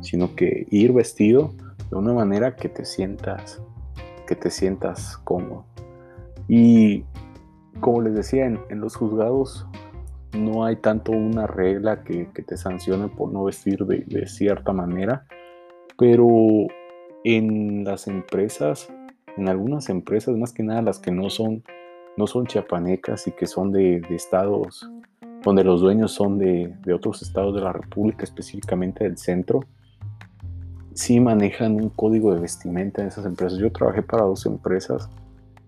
sino 0.00 0.34
que 0.34 0.66
ir 0.70 0.92
vestido 0.92 1.52
de 1.90 1.96
una 1.96 2.12
manera 2.12 2.56
que 2.56 2.68
te 2.68 2.84
sientas, 2.84 3.60
que 4.26 4.34
te 4.34 4.50
sientas 4.50 5.18
cómodo. 5.18 5.64
Y 6.48 7.04
como 7.80 8.02
les 8.02 8.14
decía, 8.14 8.46
en, 8.46 8.80
los 8.80 8.96
juzgados 8.96 9.66
no 10.32 10.64
hay 10.64 10.76
tanto 10.76 11.12
una 11.12 11.46
regla 11.46 12.02
que, 12.02 12.26
te 12.26 12.56
sancione 12.56 13.08
por 13.08 13.32
no 13.32 13.44
vestir 13.44 13.84
de, 13.86 14.04
de 14.06 14.26
cierta 14.26 14.72
manera, 14.72 15.26
pero 15.98 16.66
en 17.28 17.82
las 17.82 18.06
empresas, 18.06 18.88
en 19.36 19.48
algunas 19.48 19.88
empresas, 19.88 20.36
más 20.36 20.52
que 20.52 20.62
nada 20.62 20.80
las 20.80 21.00
que 21.00 21.10
no 21.10 21.28
son, 21.28 21.64
no 22.16 22.28
son 22.28 22.46
chiapanecas 22.46 23.26
y 23.26 23.32
que 23.32 23.48
son 23.48 23.72
de, 23.72 24.00
estados 24.10 24.88
donde 25.42 25.64
los 25.64 25.80
dueños 25.80 26.12
son 26.12 26.38
de, 26.38 26.72
otros 26.94 27.22
estados 27.22 27.52
de 27.54 27.62
la 27.62 27.72
República, 27.72 28.22
específicamente 28.22 29.02
del 29.02 29.18
centro, 29.18 29.64
sí 30.94 31.18
manejan 31.18 31.74
un 31.74 31.88
código 31.88 32.32
de 32.32 32.40
vestimenta 32.40 33.02
en 33.02 33.08
esas 33.08 33.26
empresas. 33.26 33.58
Yo 33.58 33.72
trabajé 33.72 34.02
para 34.02 34.24
dos 34.24 34.46
empresas 34.46 35.10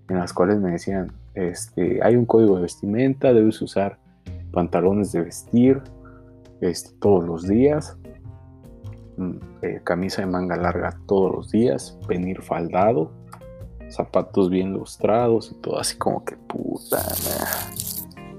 en 0.08 0.18
las 0.18 0.32
cuales 0.32 0.58
me 0.58 0.70
decían, 0.70 1.10
este, 1.34 2.00
hay 2.04 2.14
un 2.14 2.24
código 2.24 2.54
de 2.54 2.62
vestimenta, 2.62 3.32
debes 3.32 3.60
usar 3.60 3.98
pantalones 4.52 5.12
de 5.12 5.22
vestir 5.22 5.82
este, 6.60 6.90
todos 6.98 7.24
los 7.24 7.46
días, 7.46 7.98
Mm, 9.18 9.40
eh, 9.62 9.80
camisa 9.82 10.22
de 10.22 10.28
manga 10.28 10.54
larga 10.54 10.96
todos 11.06 11.34
los 11.34 11.50
días, 11.50 11.98
venir 12.06 12.40
faldado, 12.40 13.10
zapatos 13.90 14.48
bien 14.48 14.72
lustrados 14.72 15.50
y 15.50 15.56
todo 15.56 15.80
así 15.80 15.98
como 15.98 16.24
que 16.24 16.36
puta, 16.36 17.02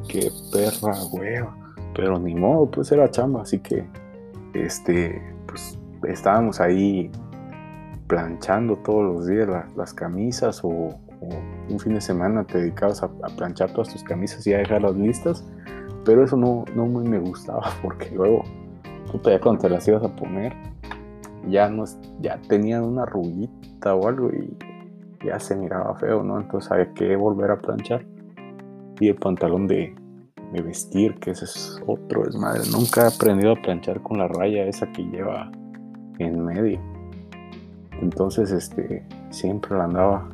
qué 0.08 0.32
perra 0.54 0.94
hueva. 1.12 1.54
Pero 1.94 2.18
ni 2.18 2.34
modo, 2.34 2.72
pues 2.72 2.94
era 2.94 3.12
chamba, 3.12 3.42
así 3.42 3.60
que 3.60 3.86
este, 4.54 5.22
pues 5.48 5.78
estábamos 6.08 6.62
ahí 6.62 7.12
planchando 8.08 8.78
todos 8.78 9.04
los 9.04 9.28
días 9.28 9.50
las 9.76 9.94
camisas 9.94 10.62
o, 10.64 10.98
un 11.70 11.80
fin 11.80 11.96
de 11.96 12.02
semana 12.02 12.46
te 12.46 12.60
dedicabas 12.60 13.04
a, 13.04 13.10
planchar 13.36 13.74
todas 13.74 13.92
tus 13.92 14.02
camisas 14.02 14.48
y 14.48 14.54
a 14.54 14.60
dejarlas 14.60 14.96
listas, 14.96 15.46
pero 16.10 16.24
eso 16.24 16.36
no, 16.36 16.66
no 16.74 16.88
muy 16.88 17.08
me 17.08 17.20
gustaba 17.20 17.70
porque 17.84 18.10
luego, 18.10 18.44
puta, 19.12 19.30
ya 19.30 19.40
cuando 19.40 19.62
te 19.62 19.70
las 19.70 19.88
ibas 19.88 20.02
a 20.04 20.16
poner, 20.16 20.56
ya, 21.48 21.70
no, 21.70 21.84
ya 22.20 22.42
tenían 22.48 22.84
una 22.84 23.06
ruguita 23.06 23.94
o 23.94 24.08
algo 24.08 24.32
y 24.32 24.58
ya 25.24 25.40
se 25.40 25.56
miraba 25.56 25.94
feo, 26.00 26.24
¿no? 26.24 26.40
Entonces 26.40 26.72
había 26.72 26.92
que 26.96 27.16
volver 27.16 27.52
a 27.52 27.60
planchar. 27.60 28.08
Y 29.00 29.10
el 29.10 29.18
pantalón 29.18 29.68
de, 29.68 29.94
vestir, 30.52 31.14
que 31.20 31.30
ese 31.30 31.46
es 31.46 31.80
otro 31.86 32.24
desmadre. 32.24 32.62
Nunca 32.72 33.04
he 33.04 33.14
aprendido 33.14 33.52
a 33.52 33.56
planchar 33.56 34.02
con 34.02 34.18
la 34.18 34.28
raya 34.28 34.66
esa 34.66 34.92
que 34.92 35.04
lleva 35.04 35.52
en 36.18 36.44
medio. 36.44 36.80
Entonces, 38.02 38.52
este, 38.52 39.06
siempre 39.30 39.78
la 39.78 39.84
andaba 39.84 40.28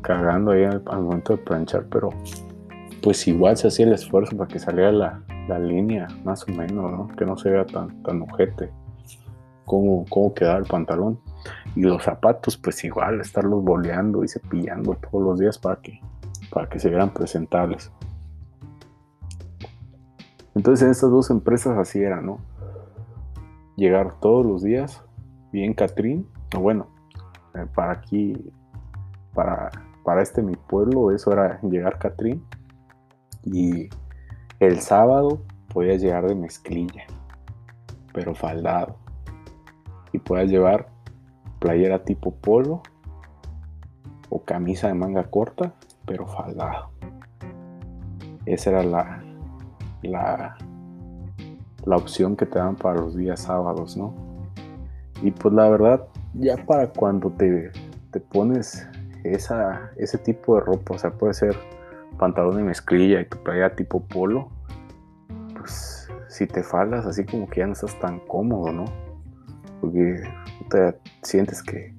cagando 0.00 0.52
ahí 0.52 0.64
al, 0.64 1.02
momento 1.02 1.36
de 1.36 1.42
planchar, 1.42 1.84
pero 1.90 2.08
pues 3.02 3.26
igual 3.26 3.56
se 3.56 3.68
hacía 3.68 3.86
el 3.86 3.92
esfuerzo 3.92 4.36
para 4.36 4.48
que 4.48 4.58
saliera 4.58 4.92
la, 4.92 5.22
la 5.48 5.58
línea, 5.58 6.08
más 6.24 6.48
o 6.48 6.52
menos, 6.52 6.90
¿no? 6.90 7.08
Que 7.08 7.24
no 7.24 7.36
se 7.36 7.50
vea 7.50 7.66
tan, 7.66 8.02
tan 8.02 8.22
ojete 8.22 8.70
cómo, 9.64 10.04
cómo 10.08 10.34
quedaba 10.34 10.58
el 10.58 10.66
pantalón. 10.66 11.18
Y 11.74 11.82
los 11.82 12.02
zapatos, 12.02 12.56
pues 12.56 12.82
igual, 12.84 13.20
estarlos 13.20 13.64
boleando 13.64 14.22
y 14.24 14.28
cepillando 14.28 14.94
todos 14.94 15.24
los 15.24 15.38
días 15.38 15.58
para 15.58 15.76
que, 15.80 16.00
para 16.50 16.68
que 16.68 16.78
se 16.78 16.88
vieran 16.88 17.12
presentables. 17.12 17.90
Entonces 20.54 20.84
en 20.84 20.90
estas 20.90 21.10
dos 21.10 21.30
empresas 21.30 21.78
así 21.78 22.00
era, 22.00 22.20
¿no? 22.20 22.38
Llegar 23.76 24.20
todos 24.20 24.44
los 24.44 24.62
días, 24.62 25.02
bien 25.50 25.72
Catrín, 25.72 26.28
o 26.54 26.60
bueno, 26.60 26.88
eh, 27.54 27.66
para 27.74 27.92
aquí, 27.92 28.52
para, 29.34 29.70
para 30.04 30.22
este 30.22 30.42
mi 30.42 30.54
pueblo, 30.54 31.10
eso 31.10 31.32
era 31.32 31.58
llegar 31.62 31.98
Catrín. 31.98 32.44
Y 33.44 33.88
el 34.60 34.80
sábado 34.80 35.42
podía 35.72 35.96
llegar 35.96 36.26
de 36.26 36.34
mezclilla, 36.34 37.04
pero 38.12 38.34
faldado 38.34 38.96
y 40.12 40.18
puedas 40.18 40.48
llevar 40.48 40.88
playera 41.58 42.04
tipo 42.04 42.34
polo 42.34 42.82
o 44.28 44.42
camisa 44.42 44.88
de 44.88 44.94
manga 44.94 45.24
corta, 45.24 45.74
pero 46.06 46.26
faldado. 46.26 46.90
Esa 48.46 48.70
era 48.70 48.82
la, 48.82 49.22
la, 50.02 50.56
la 51.84 51.96
opción 51.96 52.36
que 52.36 52.46
te 52.46 52.58
dan 52.58 52.76
para 52.76 53.00
los 53.00 53.16
días 53.16 53.40
sábados, 53.40 53.96
¿no? 53.96 54.14
Y 55.22 55.30
pues 55.30 55.54
la 55.54 55.68
verdad, 55.68 56.08
ya 56.34 56.56
para 56.56 56.88
cuando 56.88 57.30
te, 57.30 57.70
te 58.10 58.20
pones 58.20 58.88
esa, 59.22 59.92
ese 59.96 60.18
tipo 60.18 60.56
de 60.56 60.62
ropa, 60.62 60.94
o 60.94 60.98
sea, 60.98 61.12
puede 61.12 61.34
ser 61.34 61.56
pantalón 62.18 62.56
de 62.56 62.62
mezclilla 62.62 63.20
y 63.20 63.26
tu 63.26 63.38
playera 63.42 63.74
tipo 63.74 64.06
polo, 64.06 64.50
pues 65.56 66.08
si 66.28 66.46
te 66.46 66.62
faldas 66.62 67.06
así 67.06 67.24
como 67.24 67.48
que 67.48 67.60
ya 67.60 67.66
no 67.66 67.72
estás 67.72 67.98
tan 68.00 68.20
cómodo, 68.20 68.72
¿no? 68.72 68.84
porque 69.82 70.22
te 70.70 70.96
sientes 71.22 71.60
que, 71.60 71.92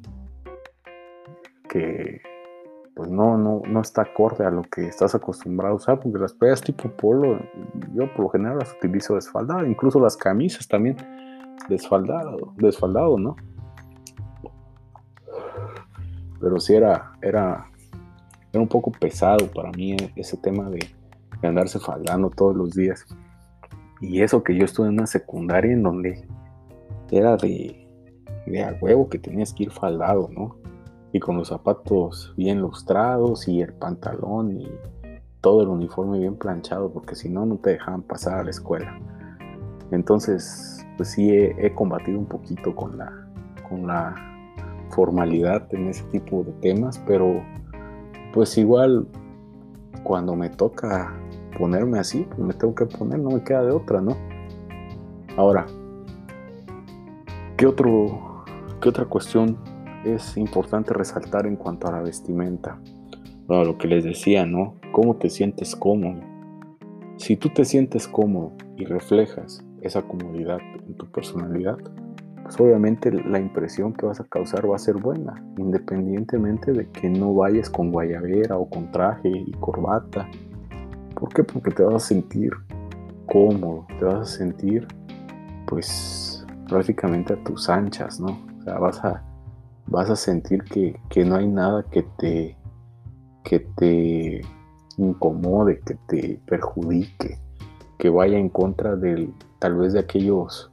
que 1.68 2.22
pues 2.96 3.10
no, 3.10 3.38
no, 3.38 3.62
no 3.68 3.82
está 3.82 4.04
acorde 4.04 4.46
a 4.46 4.50
lo 4.50 4.62
que 4.64 4.88
estás 4.88 5.14
acostumbrado 5.16 5.74
a 5.74 5.76
usar, 5.76 6.00
porque 6.00 6.18
las 6.18 6.32
playas 6.32 6.62
tipo 6.62 6.90
polo, 6.90 7.40
yo 7.94 8.12
por 8.14 8.22
lo 8.22 8.30
general 8.30 8.60
las 8.60 8.72
utilizo 8.74 9.16
desfaldadas, 9.16 9.68
incluso 9.68 10.00
las 10.00 10.16
camisas 10.16 10.66
también 10.66 10.96
desfaldado, 11.68 12.54
desfaldado, 12.56 13.20
¿no? 13.20 13.36
Pero 16.40 16.60
sí 16.60 16.76
era, 16.76 17.12
era, 17.22 17.66
era 18.54 18.62
un 18.62 18.70
poco 18.70 18.92
pesado 18.92 19.48
para 19.52 19.72
mí 19.72 19.98
ese 20.16 20.38
tema 20.38 20.70
de, 20.70 20.88
de 21.42 21.48
andarse 21.48 21.80
faldando 21.80 22.30
todos 22.30 22.56
los 22.56 22.74
días. 22.74 23.06
Y 24.00 24.22
eso 24.22 24.44
que 24.44 24.56
yo 24.56 24.64
estuve 24.64 24.88
en 24.88 24.94
una 24.94 25.08
secundaria 25.08 25.74
en 25.74 25.82
donde 25.82 26.28
era 27.10 27.36
de, 27.36 27.88
de 28.46 28.64
a 28.64 28.78
huevo 28.80 29.10
que 29.10 29.18
tenías 29.18 29.54
que 29.54 29.64
ir 29.64 29.72
faldado, 29.72 30.30
¿no? 30.32 30.58
Y 31.12 31.20
con 31.20 31.38
los 31.38 31.50
zapatos 31.50 32.34
bien 32.38 32.60
lustrados 32.60 33.48
y 33.48 33.62
el 33.62 33.74
pantalón 33.74 34.62
y 34.62 34.72
todo 35.42 35.62
el 35.62 35.70
uniforme 35.70 36.20
bien 36.20 36.36
planchado, 36.36 36.92
porque 36.92 37.16
si 37.16 37.30
no, 37.30 37.46
no 37.46 37.58
te 37.58 37.72
dejaban 37.72 38.04
pasar 38.04 38.40
a 38.40 38.44
la 38.44 38.50
escuela. 38.52 39.00
Entonces, 39.92 40.86
pues 40.98 41.10
sí 41.10 41.32
he, 41.32 41.74
combatido 41.74 42.18
un 42.18 42.26
poquito 42.26 42.76
con 42.76 42.98
la, 42.98 43.12
con 43.68 43.86
la 43.88 44.16
formalidad 44.90 45.68
en 45.74 45.88
ese 45.88 46.04
tipo 46.06 46.44
de 46.44 46.52
temas, 46.54 47.00
pero 47.06 47.44
pues 48.34 48.58
igual 48.58 49.08
cuando 50.04 50.36
me 50.36 50.50
toca 50.50 51.14
ponerme 51.58 52.00
así, 52.00 52.28
pues 52.28 52.40
me 52.40 52.54
tengo 52.54 52.76
que 52.76 52.86
poner, 52.86 53.20
no 53.20 53.30
me 53.30 53.44
queda 53.44 53.64
de 53.64 53.72
otra, 53.72 54.02
¿no? 54.02 54.18
Ahora, 55.38 55.66
¿Qué, 57.64 57.68
otro, 57.68 58.44
¿Qué 58.82 58.90
otra 58.90 59.06
cuestión 59.06 59.58
es 60.04 60.36
importante 60.38 60.92
resaltar 60.94 61.46
en 61.46 61.56
cuanto 61.56 61.88
a 61.88 61.92
la 61.92 62.02
vestimenta? 62.02 62.78
Bueno, 63.48 63.64
lo 63.64 63.78
que 63.78 63.88
les 63.88 64.04
decía, 64.04 64.46
¿no? 64.46 64.76
¿Cómo 64.92 65.16
te 65.16 65.30
sientes 65.30 65.76
cómodo? 65.76 66.20
Si 67.18 67.38
tú 67.38 67.50
te 67.50 67.64
sientes 67.64 68.08
cómodo 68.08 68.52
y 68.76 68.86
reflejas 68.86 69.64
esa 69.82 70.02
comodidad 70.02 70.58
en 70.88 70.96
tu 70.96 71.10
personalidad, 71.12 71.78
pues 72.44 72.60
obviamente 72.60 73.12
la 73.12 73.40
impresión 73.40 73.94
que 73.94 74.06
vas 74.06 74.20
a 74.20 74.26
causar 74.26 74.70
va 74.70 74.76
a 74.76 74.80
ser 74.80 74.98
buena, 74.98 75.42
independientemente 75.58 76.74
de 76.74 76.90
que 76.90 77.10
no 77.10 77.34
vayas 77.34 77.70
con 77.70 77.92
guayabera 77.92 78.58
o 78.58 78.70
con 78.70 78.92
traje 78.92 79.30
y 79.30 79.52
corbata. 79.54 80.30
¿Por 81.16 81.34
qué? 81.34 81.44
Porque 81.44 81.72
te 81.72 81.84
vas 81.84 81.96
a 81.96 82.08
sentir 82.08 82.52
cómodo, 83.28 83.88
te 83.98 84.06
vas 84.06 84.22
a 84.22 84.38
sentir 84.38 84.88
pues 85.68 86.46
prácticamente 86.68 87.34
a 87.34 87.44
tus 87.44 87.70
anchas, 87.70 88.20
¿no? 88.20 88.38
O 88.60 88.64
sea, 88.64 88.78
vas 88.78 89.04
a, 89.06 89.24
vas 89.88 90.10
a 90.10 90.16
sentir 90.16 90.64
que, 90.64 91.00
que 91.10 91.24
no 91.24 91.36
hay 91.36 91.48
nada 91.48 91.84
que 91.90 92.04
te, 92.18 92.58
que 93.44 93.60
te 93.78 94.42
incomode, 94.98 95.80
que 95.80 95.96
te 96.08 96.42
perjudique, 96.46 97.40
que 97.98 98.10
vaya 98.10 98.38
en 98.38 98.50
contra 98.50 98.96
del, 98.98 99.34
tal 99.60 99.78
vez 99.78 99.94
de 99.94 100.00
aquellos, 100.00 100.73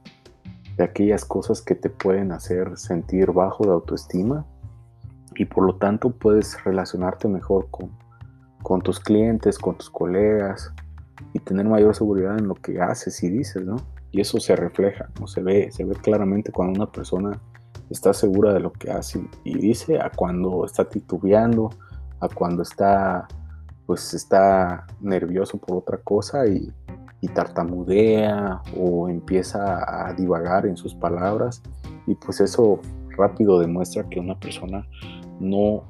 de 0.81 0.85
aquellas 0.87 1.27
cosas 1.27 1.61
que 1.61 1.75
te 1.75 1.90
pueden 1.90 2.33
hacer 2.33 2.79
sentir 2.79 3.33
bajo 3.33 3.64
de 3.64 3.73
autoestima 3.73 4.47
y 5.35 5.45
por 5.45 5.66
lo 5.66 5.77
tanto 5.77 6.09
puedes 6.09 6.64
relacionarte 6.64 7.29
mejor 7.29 7.69
con, 7.71 7.90
con 8.62 8.81
tus 8.81 8.99
clientes, 8.99 9.59
con 9.59 9.77
tus 9.77 9.90
colegas 9.90 10.73
y 11.35 11.38
tener 11.38 11.66
mayor 11.66 11.95
seguridad 11.95 12.38
en 12.38 12.49
lo 12.49 12.55
que 12.55 12.81
haces 12.81 13.23
y 13.23 13.29
dices, 13.29 13.62
¿no? 13.62 13.77
Y 14.11 14.23
eso 14.23 14.40
se 14.40 14.57
refleja, 14.57 15.11
¿no? 15.21 15.27
Se 15.27 15.43
ve, 15.43 15.71
se 15.71 15.85
ve 15.85 15.95
claramente 15.97 16.51
cuando 16.51 16.81
una 16.81 16.90
persona 16.90 17.38
está 17.90 18.14
segura 18.14 18.55
de 18.55 18.61
lo 18.61 18.73
que 18.73 18.90
hace 18.90 19.23
y 19.45 19.59
dice 19.59 20.01
a 20.01 20.11
cuando 20.11 20.64
está 20.64 20.88
titubeando, 20.88 21.69
a 22.21 22.29
cuando 22.29 22.62
está 22.62 23.29
pues 23.85 24.14
está 24.14 24.87
nervioso 25.01 25.59
por 25.59 25.77
otra 25.77 25.99
cosa 25.99 26.47
y, 26.47 26.73
y 27.20 27.28
tartamudea 27.28 28.62
o 28.76 29.09
empieza 29.09 30.09
a 30.09 30.12
divagar 30.14 30.66
en 30.66 30.76
sus 30.76 30.94
palabras 30.94 31.62
y 32.06 32.14
pues 32.14 32.40
eso 32.40 32.80
rápido 33.16 33.59
demuestra 33.59 34.09
que 34.09 34.20
una 34.20 34.38
persona 34.38 34.87
no 35.38 35.85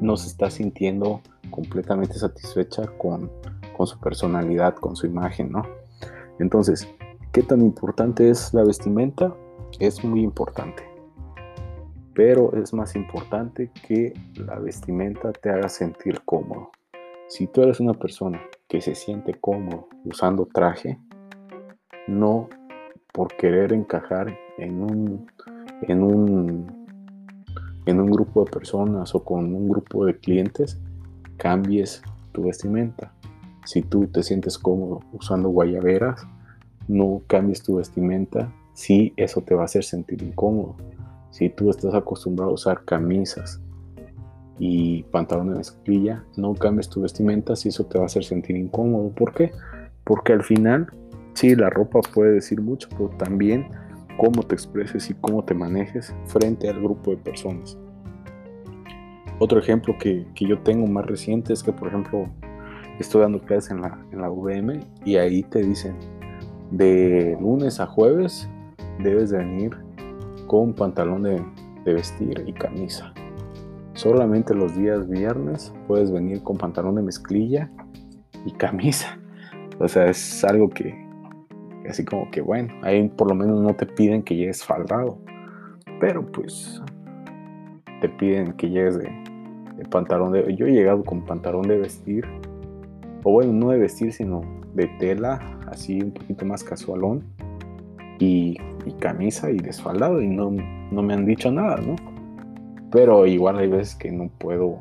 no 0.00 0.16
se 0.16 0.28
está 0.28 0.50
sintiendo 0.50 1.20
completamente 1.50 2.14
satisfecha 2.14 2.86
con, 2.98 3.30
con 3.76 3.86
su 3.86 3.98
personalidad, 4.00 4.74
con 4.74 4.96
su 4.96 5.06
imagen, 5.06 5.52
¿no? 5.52 5.62
Entonces, 6.38 6.88
¿qué 7.32 7.42
tan 7.42 7.60
importante 7.60 8.28
es 8.28 8.52
la 8.52 8.64
vestimenta? 8.64 9.34
Es 9.78 10.04
muy 10.04 10.22
importante. 10.22 10.82
Pero 12.14 12.54
es 12.56 12.72
más 12.72 12.96
importante 12.96 13.70
que 13.86 14.14
la 14.36 14.58
vestimenta 14.58 15.32
te 15.32 15.50
haga 15.50 15.68
sentir 15.68 16.22
cómodo. 16.24 16.70
Si 17.26 17.46
tú 17.46 17.62
eres 17.62 17.80
una 17.80 17.94
persona 17.94 18.40
que 18.68 18.80
se 18.80 18.94
siente 18.94 19.34
cómodo 19.34 19.88
usando 20.04 20.46
traje, 20.46 20.98
no 22.06 22.48
por 23.12 23.34
querer 23.36 23.72
encajar 23.72 24.36
en 24.58 24.82
un, 24.82 25.26
en 25.82 26.02
un, 26.02 26.86
en 27.86 28.00
un 28.00 28.10
grupo 28.10 28.44
de 28.44 28.50
personas 28.50 29.14
o 29.14 29.24
con 29.24 29.54
un 29.54 29.68
grupo 29.68 30.04
de 30.04 30.18
clientes, 30.18 30.78
cambies 31.38 32.02
tu 32.32 32.42
vestimenta. 32.42 33.12
Si 33.64 33.80
tú 33.80 34.06
te 34.06 34.22
sientes 34.22 34.58
cómodo 34.58 35.00
usando 35.12 35.48
guayaberas, 35.48 36.26
no 36.88 37.22
cambies 37.26 37.62
tu 37.62 37.76
vestimenta 37.76 38.52
si 38.74 39.14
eso 39.16 39.40
te 39.40 39.54
va 39.54 39.62
a 39.62 39.64
hacer 39.64 39.84
sentir 39.84 40.22
incómodo. 40.22 40.76
Si 41.30 41.48
tú 41.48 41.70
estás 41.70 41.94
acostumbrado 41.94 42.50
a 42.50 42.54
usar 42.54 42.84
camisas 42.84 43.62
y 44.58 45.02
pantalón 45.04 45.50
de 45.50 45.56
mezclilla, 45.56 46.24
no 46.36 46.54
cambies 46.54 46.88
tu 46.88 47.02
vestimenta 47.02 47.56
si 47.56 47.70
eso 47.70 47.84
te 47.86 47.98
va 47.98 48.04
a 48.04 48.06
hacer 48.06 48.24
sentir 48.24 48.56
incómodo. 48.56 49.10
¿Por 49.10 49.32
qué? 49.34 49.52
Porque 50.04 50.32
al 50.32 50.42
final, 50.42 50.86
sí, 51.34 51.54
la 51.54 51.70
ropa 51.70 52.00
puede 52.12 52.32
decir 52.32 52.60
mucho, 52.60 52.88
pero 52.90 53.08
también 53.10 53.68
cómo 54.16 54.42
te 54.42 54.54
expreses 54.54 55.10
y 55.10 55.14
cómo 55.14 55.44
te 55.44 55.54
manejes 55.54 56.14
frente 56.26 56.68
al 56.68 56.80
grupo 56.80 57.10
de 57.10 57.16
personas. 57.16 57.76
Otro 59.40 59.58
ejemplo 59.58 59.96
que, 59.98 60.26
yo 60.36 60.58
tengo 60.60 60.86
más 60.86 61.06
reciente 61.06 61.52
es 61.52 61.62
que, 61.62 61.72
por 61.72 61.88
ejemplo, 61.88 62.28
estoy 63.00 63.22
dando 63.22 63.40
clases 63.40 63.72
en 63.72 63.80
la, 63.80 63.98
en 64.12 64.20
la 64.20 64.30
y 65.04 65.16
ahí 65.16 65.42
te 65.42 65.62
dicen, 65.62 65.96
de 66.70 67.36
lunes 67.40 67.80
a 67.80 67.86
jueves 67.86 68.48
debes 69.02 69.30
de 69.30 69.38
venir 69.38 69.76
con 70.46 70.72
pantalón 70.72 71.24
de, 71.24 71.42
de 71.84 71.94
vestir 71.94 72.44
y 72.46 72.52
camisa. 72.52 73.12
Solamente 73.94 74.54
los 74.54 74.76
días 74.76 75.08
viernes 75.08 75.72
puedes 75.86 76.10
venir 76.10 76.42
con 76.42 76.56
pantalón 76.56 76.96
de 76.96 77.02
mezclilla 77.02 77.70
y 78.44 78.50
camisa. 78.52 79.18
O 79.78 79.86
sea, 79.86 80.06
es 80.06 80.44
algo 80.44 80.68
que, 80.68 80.94
así 81.88 82.04
como 82.04 82.28
que 82.32 82.40
bueno, 82.40 82.74
ahí 82.82 83.08
por 83.08 83.28
lo 83.28 83.36
menos 83.36 83.60
no 83.60 83.74
te 83.74 83.86
piden 83.86 84.24
que 84.24 84.34
llegues 84.34 84.64
faldado. 84.64 85.18
Pero 86.00 86.26
pues 86.26 86.82
te 88.00 88.08
piden 88.08 88.52
que 88.54 88.68
llegues 88.68 88.98
de, 88.98 89.10
pantalón 89.90 90.32
de... 90.32 90.54
Yo 90.56 90.66
he 90.66 90.72
llegado 90.72 91.04
con 91.04 91.24
pantalón 91.24 91.62
de 91.62 91.78
vestir, 91.78 92.24
o 93.22 93.32
bueno, 93.32 93.52
no 93.52 93.70
de 93.70 93.78
vestir, 93.78 94.12
sino 94.12 94.42
de 94.74 94.88
tela, 94.98 95.38
así 95.68 96.00
un 96.02 96.10
poquito 96.10 96.44
más 96.44 96.64
casualón, 96.64 97.22
y, 98.18 98.56
camisa 98.98 99.50
y 99.50 99.56
desfaldado, 99.56 100.20
y 100.20 100.28
no, 100.28 100.50
no 100.50 101.02
me 101.02 101.14
han 101.14 101.24
dicho 101.24 101.50
nada, 101.50 101.76
¿no? 101.76 101.96
Pero 102.94 103.26
igual 103.26 103.58
hay 103.58 103.66
veces 103.66 103.96
que 103.96 104.12
no 104.12 104.28
puedo 104.38 104.78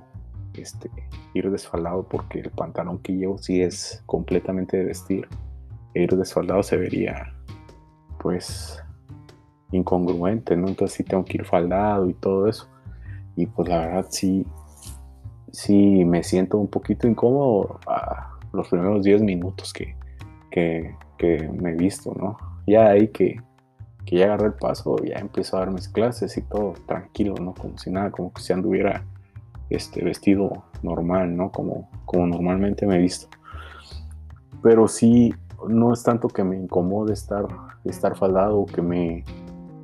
este, 0.54 0.88
ir 1.34 1.50
desfaldado 1.50 2.04
porque 2.08 2.42
el 2.42 2.52
pantalón 2.52 3.00
que 3.00 3.14
llevo 3.14 3.40
sí 3.40 3.64
es 3.64 4.04
completamente 4.06 4.78
de 4.78 4.86
vestir. 4.86 5.28
E 5.96 6.04
ir 6.04 6.16
desfaldado 6.16 6.62
se 6.62 6.78
vería, 6.78 7.34
pues, 8.22 8.84
incongruente, 9.72 10.56
¿no? 10.56 10.68
Entonces 10.68 10.96
sí 10.96 11.04
tengo 11.04 11.26
que 11.26 11.38
ir 11.38 11.46
faldado 11.46 12.08
y 12.08 12.14
todo 12.14 12.48
eso. 12.48 12.68
Y 13.36 13.48
pues 13.48 13.68
la 13.68 13.80
verdad 13.80 14.06
sí, 14.12 14.46
sí 15.52 16.06
me 16.06 16.22
siento 16.22 16.60
un 16.60 16.68
poquito 16.68 17.08
incómodo 17.08 17.80
a 17.88 18.38
los 18.54 18.70
primeros 18.70 19.04
10 19.04 19.24
minutos 19.24 19.74
que, 19.74 19.96
me 21.20 21.72
he 21.72 21.76
visto, 21.76 22.14
¿no? 22.14 22.38
Ya 22.68 22.90
hay 22.90 23.08
que, 23.08 23.42
que 24.06 24.18
ya 24.18 24.26
agarré 24.26 24.48
el 24.48 24.54
paso, 24.54 24.98
ya 25.04 25.16
empiezo 25.16 25.56
a 25.56 25.62
dar 25.62 25.72
mis 25.72 25.88
clases 25.88 26.38
y 26.38 26.42
todo 26.42 26.74
tranquilo, 26.86 27.36
¿no? 27.42 27.54
Como 27.54 27.78
si 27.78 27.90
nada, 27.90 28.12
como 28.12 28.34
que 28.34 28.42
si 28.42 28.54
anduviera 28.54 29.04
este, 29.70 30.04
vestido 30.04 30.66
normal, 30.82 31.36
¿no? 31.36 31.52
Como, 31.52 31.90
como 32.06 32.28
normalmente 32.28 32.86
me 32.86 32.96
he 32.96 33.00
visto. 33.00 33.28
Pero 34.62 34.88
sí, 34.88 35.34
no 35.68 35.94
es 35.94 36.04
tanto 36.04 36.28
que 36.28 36.44
me 36.44 36.58
incomode 36.58 37.14
estar, 37.14 37.46
estar 37.86 38.16
faldado, 38.16 38.66
que 38.66 38.82
me, 38.82 39.24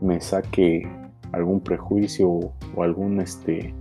me 0.01 0.19
saque 0.21 0.87
algún 1.31 1.61
prejuicio 1.61 2.29
o 2.29 2.83
algún, 2.83 3.21
este, 3.21 3.73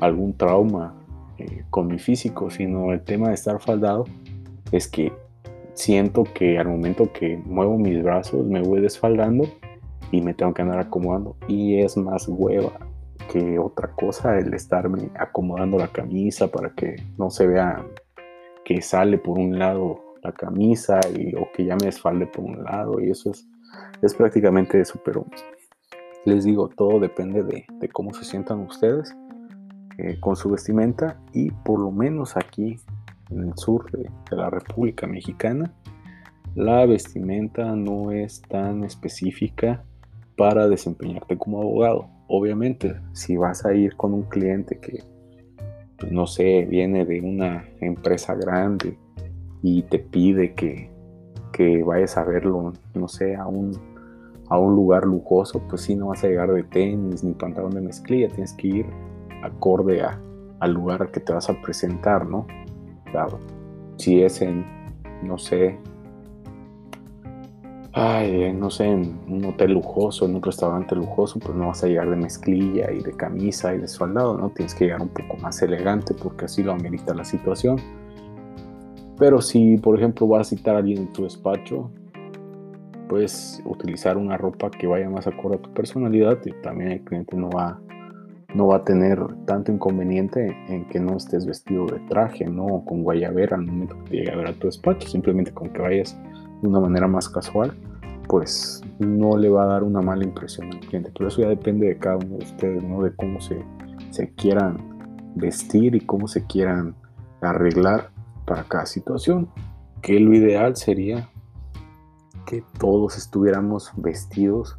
algún 0.00 0.36
trauma 0.36 0.94
eh, 1.38 1.64
con 1.70 1.88
mi 1.88 1.98
físico, 1.98 2.50
sino 2.50 2.92
el 2.92 3.02
tema 3.02 3.28
de 3.28 3.34
estar 3.34 3.60
faldado 3.60 4.04
es 4.72 4.88
que 4.88 5.12
siento 5.78 6.24
que 6.24 6.58
al 6.58 6.66
momento 6.66 7.12
que 7.12 7.36
muevo 7.36 7.78
mis 7.78 8.02
brazos 8.02 8.44
me 8.44 8.60
voy 8.60 8.80
desfaldando 8.80 9.44
y 10.10 10.20
me 10.20 10.34
tengo 10.34 10.52
que 10.52 10.62
andar 10.62 10.80
acomodando. 10.80 11.36
Y 11.46 11.78
es 11.78 11.96
más 11.96 12.26
hueva 12.26 12.72
que 13.32 13.60
otra 13.60 13.88
cosa 13.92 14.38
el 14.38 14.52
estarme 14.54 15.10
acomodando 15.16 15.78
la 15.78 15.86
camisa 15.86 16.48
para 16.48 16.70
que 16.70 16.96
no 17.16 17.30
se 17.30 17.46
vea 17.46 17.86
que 18.64 18.82
sale 18.82 19.18
por 19.18 19.38
un 19.38 19.56
lado 19.56 20.16
la 20.24 20.32
camisa 20.32 20.98
o 21.40 21.48
que 21.54 21.64
ya 21.64 21.76
me 21.76 21.86
desfalde 21.86 22.26
por 22.26 22.44
un 22.44 22.64
lado 22.64 23.00
y 23.00 23.10
eso 23.10 23.30
es, 23.30 23.46
es 24.02 24.14
prácticamente 24.14 24.80
eso 24.80 25.00
pero 25.04 25.26
les 26.24 26.44
digo 26.44 26.68
todo 26.68 26.98
depende 26.98 27.42
de, 27.42 27.66
de 27.70 27.88
cómo 27.88 28.12
se 28.14 28.24
sientan 28.24 28.60
ustedes 28.60 29.14
eh, 29.98 30.18
con 30.20 30.36
su 30.36 30.50
vestimenta 30.50 31.20
y 31.32 31.50
por 31.50 31.78
lo 31.78 31.90
menos 31.90 32.36
aquí 32.36 32.78
en 33.30 33.48
el 33.48 33.56
sur 33.56 33.90
de, 33.90 34.10
la 34.36 34.50
República 34.50 35.06
Mexicana 35.06 35.72
la 36.54 36.86
vestimenta 36.86 37.76
no 37.76 38.10
es 38.10 38.42
tan 38.42 38.82
específica 38.82 39.84
para 40.36 40.68
desempeñarte 40.68 41.36
como 41.36 41.60
abogado. 41.60 42.08
Obviamente, 42.26 42.96
si 43.12 43.36
vas 43.36 43.64
a 43.64 43.74
ir 43.74 43.96
con 43.96 44.12
un 44.12 44.22
cliente 44.22 44.78
que, 44.80 45.04
pues, 45.98 46.10
no 46.10 46.26
sé, 46.26 46.66
viene 46.68 47.04
de 47.04 47.20
una 47.20 47.64
empresa 47.80 48.34
grande 48.34 48.98
y 49.62 49.82
te 49.82 49.98
pide 49.98 50.54
que, 50.54 50.90
que 51.52 51.82
vayas 51.84 52.16
a 52.16 52.24
verlo, 52.24 52.72
no 52.94 53.08
sé, 53.08 53.36
a 53.36 53.46
un, 53.46 53.72
a 54.48 54.58
un 54.58 54.74
lugar 54.74 55.04
lujoso, 55.04 55.62
pues 55.68 55.82
sí, 55.82 55.94
no 55.94 56.08
vas 56.08 56.24
a 56.24 56.28
llegar 56.28 56.52
de 56.52 56.64
tenis 56.64 57.22
ni 57.22 57.34
pantalón 57.34 57.70
de 57.70 57.82
mezclilla, 57.82 58.28
tienes 58.28 58.52
que 58.54 58.68
ir 58.68 58.86
acorde 59.42 60.02
al 60.60 60.72
lugar 60.72 61.10
que 61.10 61.20
te 61.20 61.32
vas 61.32 61.48
a 61.48 61.60
presentar, 61.62 62.26
¿no? 62.26 62.46
Claro, 63.10 63.38
si 63.96 64.22
es 64.22 64.42
en, 64.42 64.64
no 65.22 65.38
sé, 65.38 65.78
ay, 67.92 68.52
no 68.52 68.70
sé, 68.70 68.86
en 68.86 69.18
un 69.28 69.44
hotel 69.44 69.72
lujoso, 69.72 70.26
en 70.26 70.36
un 70.36 70.42
restaurante 70.42 70.94
lujoso, 70.94 71.38
pues 71.40 71.54
no 71.56 71.68
vas 71.68 71.82
a 71.82 71.88
llegar 71.88 72.08
de 72.10 72.16
mezclilla 72.16 72.92
y 72.92 73.00
de 73.00 73.12
camisa 73.12 73.74
y 73.74 73.78
de 73.78 73.88
soldado, 73.88 74.36
¿no? 74.36 74.50
Tienes 74.50 74.74
que 74.74 74.84
llegar 74.84 75.02
un 75.02 75.08
poco 75.08 75.36
más 75.38 75.60
elegante 75.62 76.14
porque 76.14 76.44
así 76.44 76.62
lo 76.62 76.72
amerita 76.72 77.14
la 77.14 77.24
situación. 77.24 77.76
Pero 79.18 79.40
si, 79.40 79.78
por 79.78 79.98
ejemplo, 79.98 80.28
vas 80.28 80.46
a 80.46 80.56
citar 80.56 80.76
a 80.76 80.78
alguien 80.78 80.98
en 80.98 81.12
tu 81.12 81.24
despacho, 81.24 81.90
puedes 83.08 83.60
utilizar 83.64 84.16
una 84.16 84.36
ropa 84.36 84.70
que 84.70 84.86
vaya 84.86 85.10
más 85.10 85.26
acorde 85.26 85.56
a 85.56 85.62
tu 85.62 85.72
personalidad 85.72 86.38
y 86.44 86.52
también 86.62 86.92
el 86.92 87.00
cliente 87.00 87.36
no 87.36 87.50
va 87.50 87.80
no 88.54 88.68
va 88.68 88.76
a 88.76 88.84
tener 88.84 89.20
tanto 89.44 89.70
inconveniente 89.70 90.56
en 90.68 90.86
que 90.88 90.98
no 90.98 91.16
estés 91.16 91.44
vestido 91.44 91.86
de 91.86 92.00
traje, 92.08 92.46
no 92.46 92.82
con 92.86 93.02
guayabera 93.02 93.56
al 93.56 93.66
momento 93.66 93.96
que 94.04 94.10
te 94.10 94.16
llegue 94.16 94.32
a 94.32 94.36
ver 94.36 94.46
a 94.48 94.52
tu 94.54 94.66
despacho, 94.66 95.06
simplemente 95.06 95.52
con 95.52 95.70
que 95.70 95.82
vayas 95.82 96.16
de 96.62 96.68
una 96.68 96.80
manera 96.80 97.06
más 97.06 97.28
casual, 97.28 97.76
pues 98.26 98.82
no 98.98 99.36
le 99.36 99.50
va 99.50 99.64
a 99.64 99.66
dar 99.66 99.82
una 99.82 100.00
mala 100.00 100.24
impresión 100.24 100.72
al 100.72 100.80
cliente. 100.80 101.10
Pero 101.16 101.28
eso 101.28 101.42
ya 101.42 101.48
depende 101.48 101.88
de 101.88 101.98
cada 101.98 102.16
uno 102.16 102.38
de 102.38 102.44
ustedes, 102.44 102.82
¿no? 102.82 103.02
De 103.02 103.14
cómo 103.14 103.40
se, 103.40 103.62
se 104.10 104.32
quieran 104.34 104.78
vestir 105.34 105.94
y 105.94 106.00
cómo 106.00 106.26
se 106.26 106.44
quieran 106.46 106.94
arreglar 107.42 108.10
para 108.46 108.64
cada 108.64 108.86
situación. 108.86 109.48
Que 110.00 110.20
lo 110.20 110.34
ideal 110.34 110.76
sería 110.76 111.28
que 112.46 112.64
todos 112.78 113.18
estuviéramos 113.18 113.92
vestidos 113.96 114.78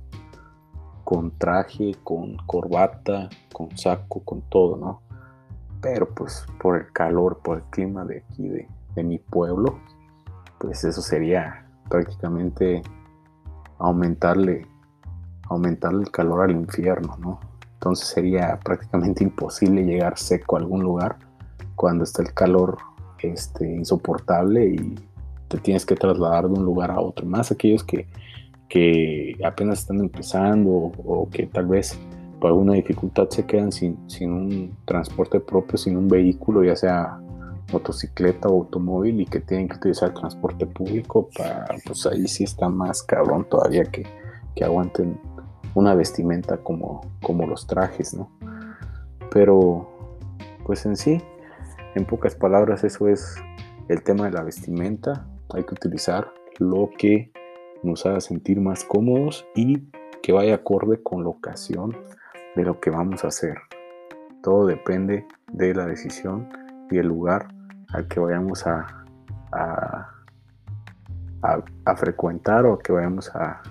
con 1.10 1.32
traje, 1.32 1.96
con 2.04 2.38
corbata, 2.46 3.30
con 3.52 3.76
saco, 3.76 4.20
con 4.24 4.42
todo, 4.42 4.78
¿no? 4.78 5.02
Pero 5.82 6.14
pues 6.14 6.46
por 6.62 6.76
el 6.78 6.92
calor, 6.92 7.40
por 7.40 7.58
el 7.58 7.64
clima 7.72 8.06
de 8.06 8.20
aquí, 8.20 8.48
de, 8.48 9.04
mi 9.04 9.18
pueblo, 9.18 9.80
pues 10.60 10.84
eso 10.84 11.02
sería 11.02 11.66
prácticamente 11.90 12.84
aumentarle, 13.80 14.68
aumentarle 15.50 16.04
el 16.04 16.12
calor 16.12 16.44
al 16.44 16.52
infierno, 16.52 17.18
¿no? 17.18 17.40
Entonces 17.74 18.08
sería 18.08 18.60
prácticamente 18.64 19.24
imposible 19.24 19.84
llegar 19.84 20.16
seco 20.16 20.58
a 20.58 20.60
algún 20.60 20.84
lugar 20.84 21.18
cuando 21.74 22.04
está 22.04 22.22
el 22.22 22.36
calor 22.36 22.78
este, 23.24 23.66
insoportable 23.66 24.76
y 24.76 24.96
te 25.48 25.58
tienes 25.58 25.88
que 25.88 25.96
trasladar 25.96 26.48
de 26.48 26.54
un 26.54 26.66
lugar 26.66 26.92
a 26.92 27.00
otro. 27.00 27.26
Más 27.26 27.52
aquellos 27.52 27.84
que, 27.84 28.06
que 28.70 29.36
apenas 29.44 29.80
están 29.80 30.00
empezando 30.00 30.70
o, 30.70 31.28
que 31.30 31.48
tal 31.48 31.66
vez 31.66 32.00
por 32.40 32.52
alguna 32.52 32.74
dificultad 32.74 33.28
se 33.30 33.46
quedan 33.46 33.72
sin, 33.72 33.98
sin 34.10 34.32
un 34.32 34.78
transporte 34.86 35.40
propio, 35.40 35.78
sin 35.78 35.98
un 35.98 36.08
vehículo, 36.08 36.64
ya 36.64 36.76
sea 36.76 37.20
motocicleta 37.74 38.48
o 38.48 38.62
automóvil 38.62 39.20
y 39.22 39.26
que 39.26 39.40
tienen 39.40 39.68
que 39.68 39.76
utilizar 39.76 40.14
transporte 40.14 40.66
público, 40.66 41.30
para, 41.36 41.66
pues 41.86 42.06
ahí 42.06 42.28
sí 42.28 42.46
está 42.46 42.70
más 42.70 43.04
cabrón 43.04 43.46
todavía 43.50 43.84
que, 43.84 44.06
que 44.56 44.64
aguanten 44.64 45.20
una 45.76 45.94
vestimenta 45.96 46.58
como, 46.58 47.02
como 47.22 47.46
los 47.46 47.68
trajes, 47.68 48.14
¿no? 48.14 48.32
Pero, 49.32 49.88
pues 50.66 50.86
en 50.86 50.96
sí, 50.96 51.22
en 51.96 52.06
pocas 52.06 52.36
palabras, 52.36 52.84
eso 52.84 53.08
es 53.08 53.36
el 53.88 54.02
tema 54.04 54.26
de 54.26 54.32
la 54.32 54.44
vestimenta. 54.44 55.28
Hay 55.54 55.64
que 55.64 55.74
utilizar 55.74 56.32
lo 56.58 56.90
que 56.98 57.32
nos 57.84 58.06
haga 58.06 58.22
sentir 58.22 58.60
más 58.60 58.84
cómodos 58.84 59.46
y 59.56 59.90
que 60.22 60.32
vaya 60.32 60.56
acorde 60.56 61.02
con 61.02 61.24
la 61.24 61.30
ocasión 61.30 61.96
de 62.56 62.64
lo 62.64 62.80
que 62.80 62.90
vamos 62.90 63.24
a 63.24 63.28
hacer. 63.28 63.58
Todo 64.44 64.66
depende 64.66 65.26
de 65.52 65.74
la 65.74 65.86
decisión 65.86 66.50
y 66.92 66.98
el 66.98 67.08
lugar 67.08 67.48
al 67.94 68.08
que 68.08 68.20
vayamos 68.20 68.66
a, 68.68 69.06
a, 69.52 70.16
frecuentar 71.96 72.66
o 72.66 72.78
que 72.78 72.92
vayamos 72.92 73.34
a, 73.36 73.62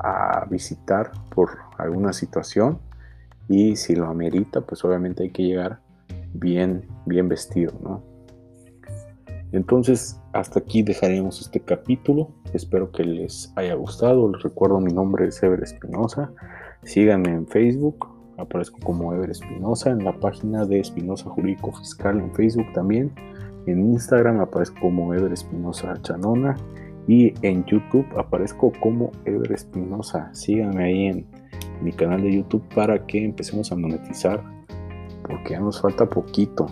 a 0.00 0.44
visitar 0.50 1.12
por 1.34 1.58
alguna 1.78 2.12
situación 2.12 2.80
y 3.48 3.76
si 3.76 3.94
lo 3.94 4.06
amerita 4.06 4.60
pues 4.60 4.84
obviamente 4.84 5.22
hay 5.22 5.30
que 5.30 5.44
llegar 5.44 5.80
bien 6.34 6.86
bien 7.06 7.28
vestido 7.28 7.72
no 7.82 8.02
entonces 9.52 10.20
hasta 10.32 10.60
aquí 10.60 10.82
dejaremos 10.82 11.40
este 11.40 11.60
capítulo 11.60 12.30
espero 12.52 12.90
que 12.92 13.04
les 13.04 13.52
haya 13.56 13.74
gustado 13.74 14.30
les 14.30 14.42
recuerdo 14.42 14.80
mi 14.80 14.92
nombre 14.92 15.26
es 15.26 15.42
Ever 15.42 15.62
Espinosa 15.62 16.32
síganme 16.82 17.30
en 17.30 17.46
Facebook 17.46 18.18
aparezco 18.38 18.78
como 18.80 19.12
Ever 19.12 19.30
Espinosa, 19.30 19.90
en 19.90 20.04
la 20.04 20.12
página 20.12 20.64
de 20.64 20.80
Espinosa 20.80 21.28
Jurídico 21.28 21.72
Fiscal 21.72 22.18
en 22.18 22.32
Facebook 22.34 22.72
también. 22.72 23.12
En 23.66 23.80
Instagram 23.92 24.40
aparezco 24.40 24.80
como 24.80 25.12
Ever 25.12 25.32
Espinosa 25.32 25.94
Chanona 26.02 26.56
y 27.06 27.34
en 27.42 27.64
YouTube 27.66 28.06
aparezco 28.16 28.72
como 28.80 29.10
Ever 29.24 29.52
Espinosa. 29.52 30.30
Síganme 30.32 30.84
ahí 30.84 31.06
en 31.06 31.26
mi 31.82 31.92
canal 31.92 32.22
de 32.22 32.36
YouTube 32.36 32.62
para 32.74 33.04
que 33.06 33.24
empecemos 33.24 33.70
a 33.72 33.76
monetizar 33.76 34.42
porque 35.22 35.50
ya 35.50 35.60
nos 35.60 35.80
falta 35.80 36.08
poquito. 36.08 36.66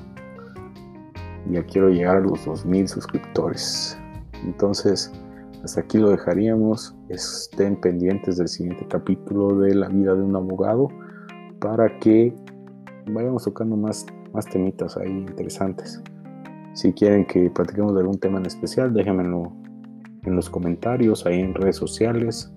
Ya 1.50 1.62
quiero 1.64 1.90
llegar 1.90 2.16
a 2.16 2.20
los 2.20 2.44
2000 2.44 2.88
suscriptores. 2.88 3.98
Entonces, 4.44 5.12
hasta 5.62 5.80
aquí 5.80 5.98
lo 5.98 6.10
dejaríamos. 6.10 6.94
Estén 7.08 7.80
pendientes 7.80 8.36
del 8.36 8.48
siguiente 8.48 8.86
capítulo 8.88 9.58
de 9.58 9.74
la 9.74 9.88
vida 9.88 10.14
de 10.14 10.22
un 10.22 10.34
abogado 10.34 10.88
para 11.60 11.98
que 11.98 12.34
vayamos 13.10 13.44
tocando 13.44 13.76
más, 13.76 14.06
más 14.32 14.46
temitas 14.46 14.96
ahí 14.96 15.10
interesantes. 15.10 16.02
Si 16.74 16.92
quieren 16.92 17.24
que 17.26 17.48
platiquemos 17.50 17.94
de 17.94 18.00
algún 18.00 18.18
tema 18.18 18.38
en 18.38 18.46
especial, 18.46 18.92
déjenmelo 18.92 19.52
en 20.24 20.36
los 20.36 20.50
comentarios, 20.50 21.24
ahí 21.24 21.40
en 21.40 21.54
redes 21.54 21.76
sociales, 21.76 22.52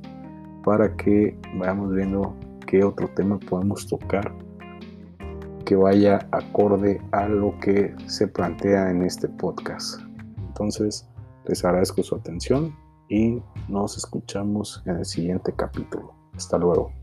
para 0.64 0.96
que 0.98 1.38
vayamos 1.56 1.94
viendo 1.94 2.36
qué 2.68 2.84
otro 2.84 3.08
tema 3.16 3.40
podemos 3.40 3.88
tocar 3.88 4.34
que 5.70 5.76
vaya 5.76 6.28
acorde 6.32 7.00
a 7.12 7.28
lo 7.28 7.54
que 7.60 7.94
se 8.08 8.28
plantea 8.28 8.90
en 8.90 9.04
este 9.04 9.28
podcast. 9.28 10.02
Entonces, 10.40 11.08
les 11.46 11.64
agradezco 11.64 12.02
su 12.02 12.16
atención 12.16 12.76
y 13.08 13.40
nos 13.68 13.96
escuchamos 13.96 14.82
en 14.88 14.98
el 14.98 15.06
siguiente 15.06 15.54
capítulo. 15.56 16.16
Hasta 16.36 16.58
luego. 16.58 16.99